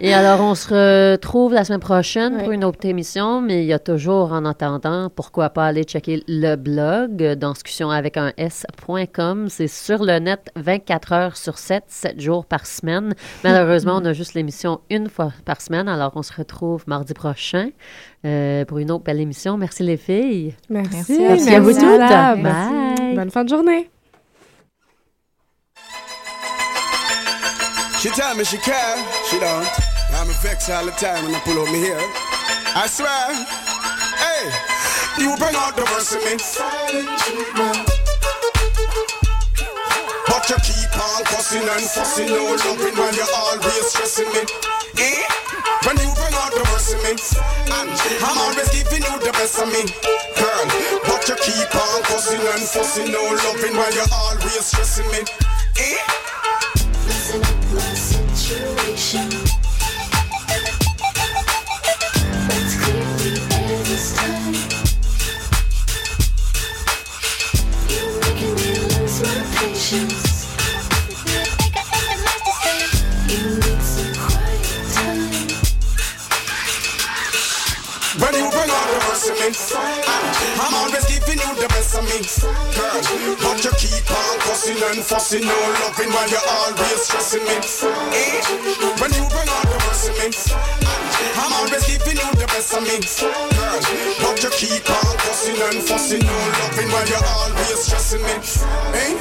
[0.00, 3.72] Et alors, on se retrouve la semaine prochaine pour une autre émission, mais il y
[3.72, 8.32] a toujours, en attendant, pourquoi pas aller checker le blog euh, dans discussion avec un
[8.36, 9.48] S.com.
[9.48, 13.14] C'est sur le net 24 heures sur 7, 7 jours par semaine.
[13.44, 17.70] Malheureusement, on a juste l'émission une fois par semaine, alors on se retrouve mardi prochain
[18.24, 19.56] euh, pour une autre belle émission.
[19.56, 20.54] Merci les filles.
[20.68, 20.90] Merci.
[20.90, 21.80] Merci à Merci à vous toutes.
[21.80, 22.42] Zab.
[22.42, 23.14] Bye.
[23.14, 23.90] Bonne fin de journée.
[28.00, 28.96] She tell me she care,
[29.28, 29.66] she don't.
[30.16, 32.00] I'm vexed all the time when I pull up me here.
[32.74, 33.28] I swear,
[34.16, 36.36] hey, you bring out the worst in me.
[40.28, 44.40] But you keep on cussing and fussing, no loving while you're always stressing me.
[44.98, 45.59] Eh?
[45.86, 47.90] When you bring out the worst in me, and
[48.22, 49.88] I'm always giving you the best of me,
[50.36, 50.64] girl.
[51.08, 55.24] But you keep on cussing and fussing, no loving while you're always stressing me.
[55.78, 56.29] Eh?
[81.90, 82.18] Best of me,
[82.76, 83.36] girl.
[83.42, 87.54] But you keep on cussing and fussing, no loving while you're always stressing me.
[87.54, 88.40] Eh?
[89.00, 92.82] When you bring out the worst in me, I'm always giving you the best of
[92.82, 93.80] me, girl.
[94.20, 98.34] But you keep on cussing and fussing, no loving while you're always stressing me.
[98.96, 99.16] Eh?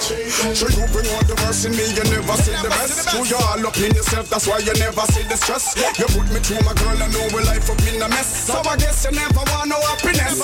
[0.56, 3.12] So you bring out the worst in me, you never see the best.
[3.14, 5.76] You you're all up in yourself, that's why you never see the stress.
[6.00, 8.48] You put me through my girl, I know we life up in a mess.
[8.48, 10.42] So I guess you never want no happiness.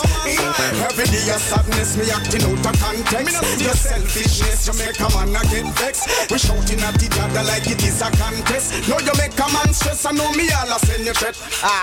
[0.86, 3.62] Every day your sadness, me acting out of context.
[3.62, 6.32] Your selfishness, you make a man a get vexed.
[6.32, 8.88] We shouting at each other like it is a contest.
[8.88, 11.36] No, you make a man stress, I know me all a send you threat.
[11.64, 11.82] Ah,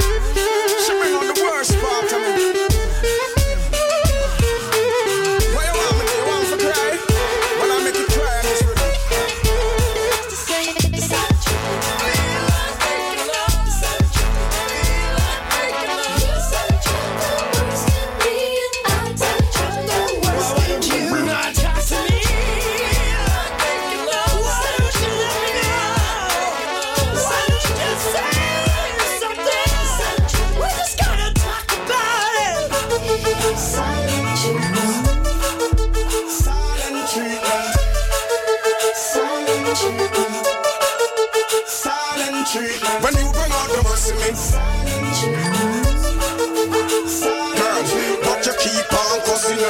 [0.84, 2.20] she bring on the worst part of
[3.36, 3.41] me.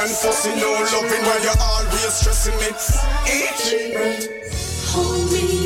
[0.01, 2.69] and fussing, no loving while you're always stressing me.
[3.27, 3.93] Eating.
[4.87, 5.62] Hold me.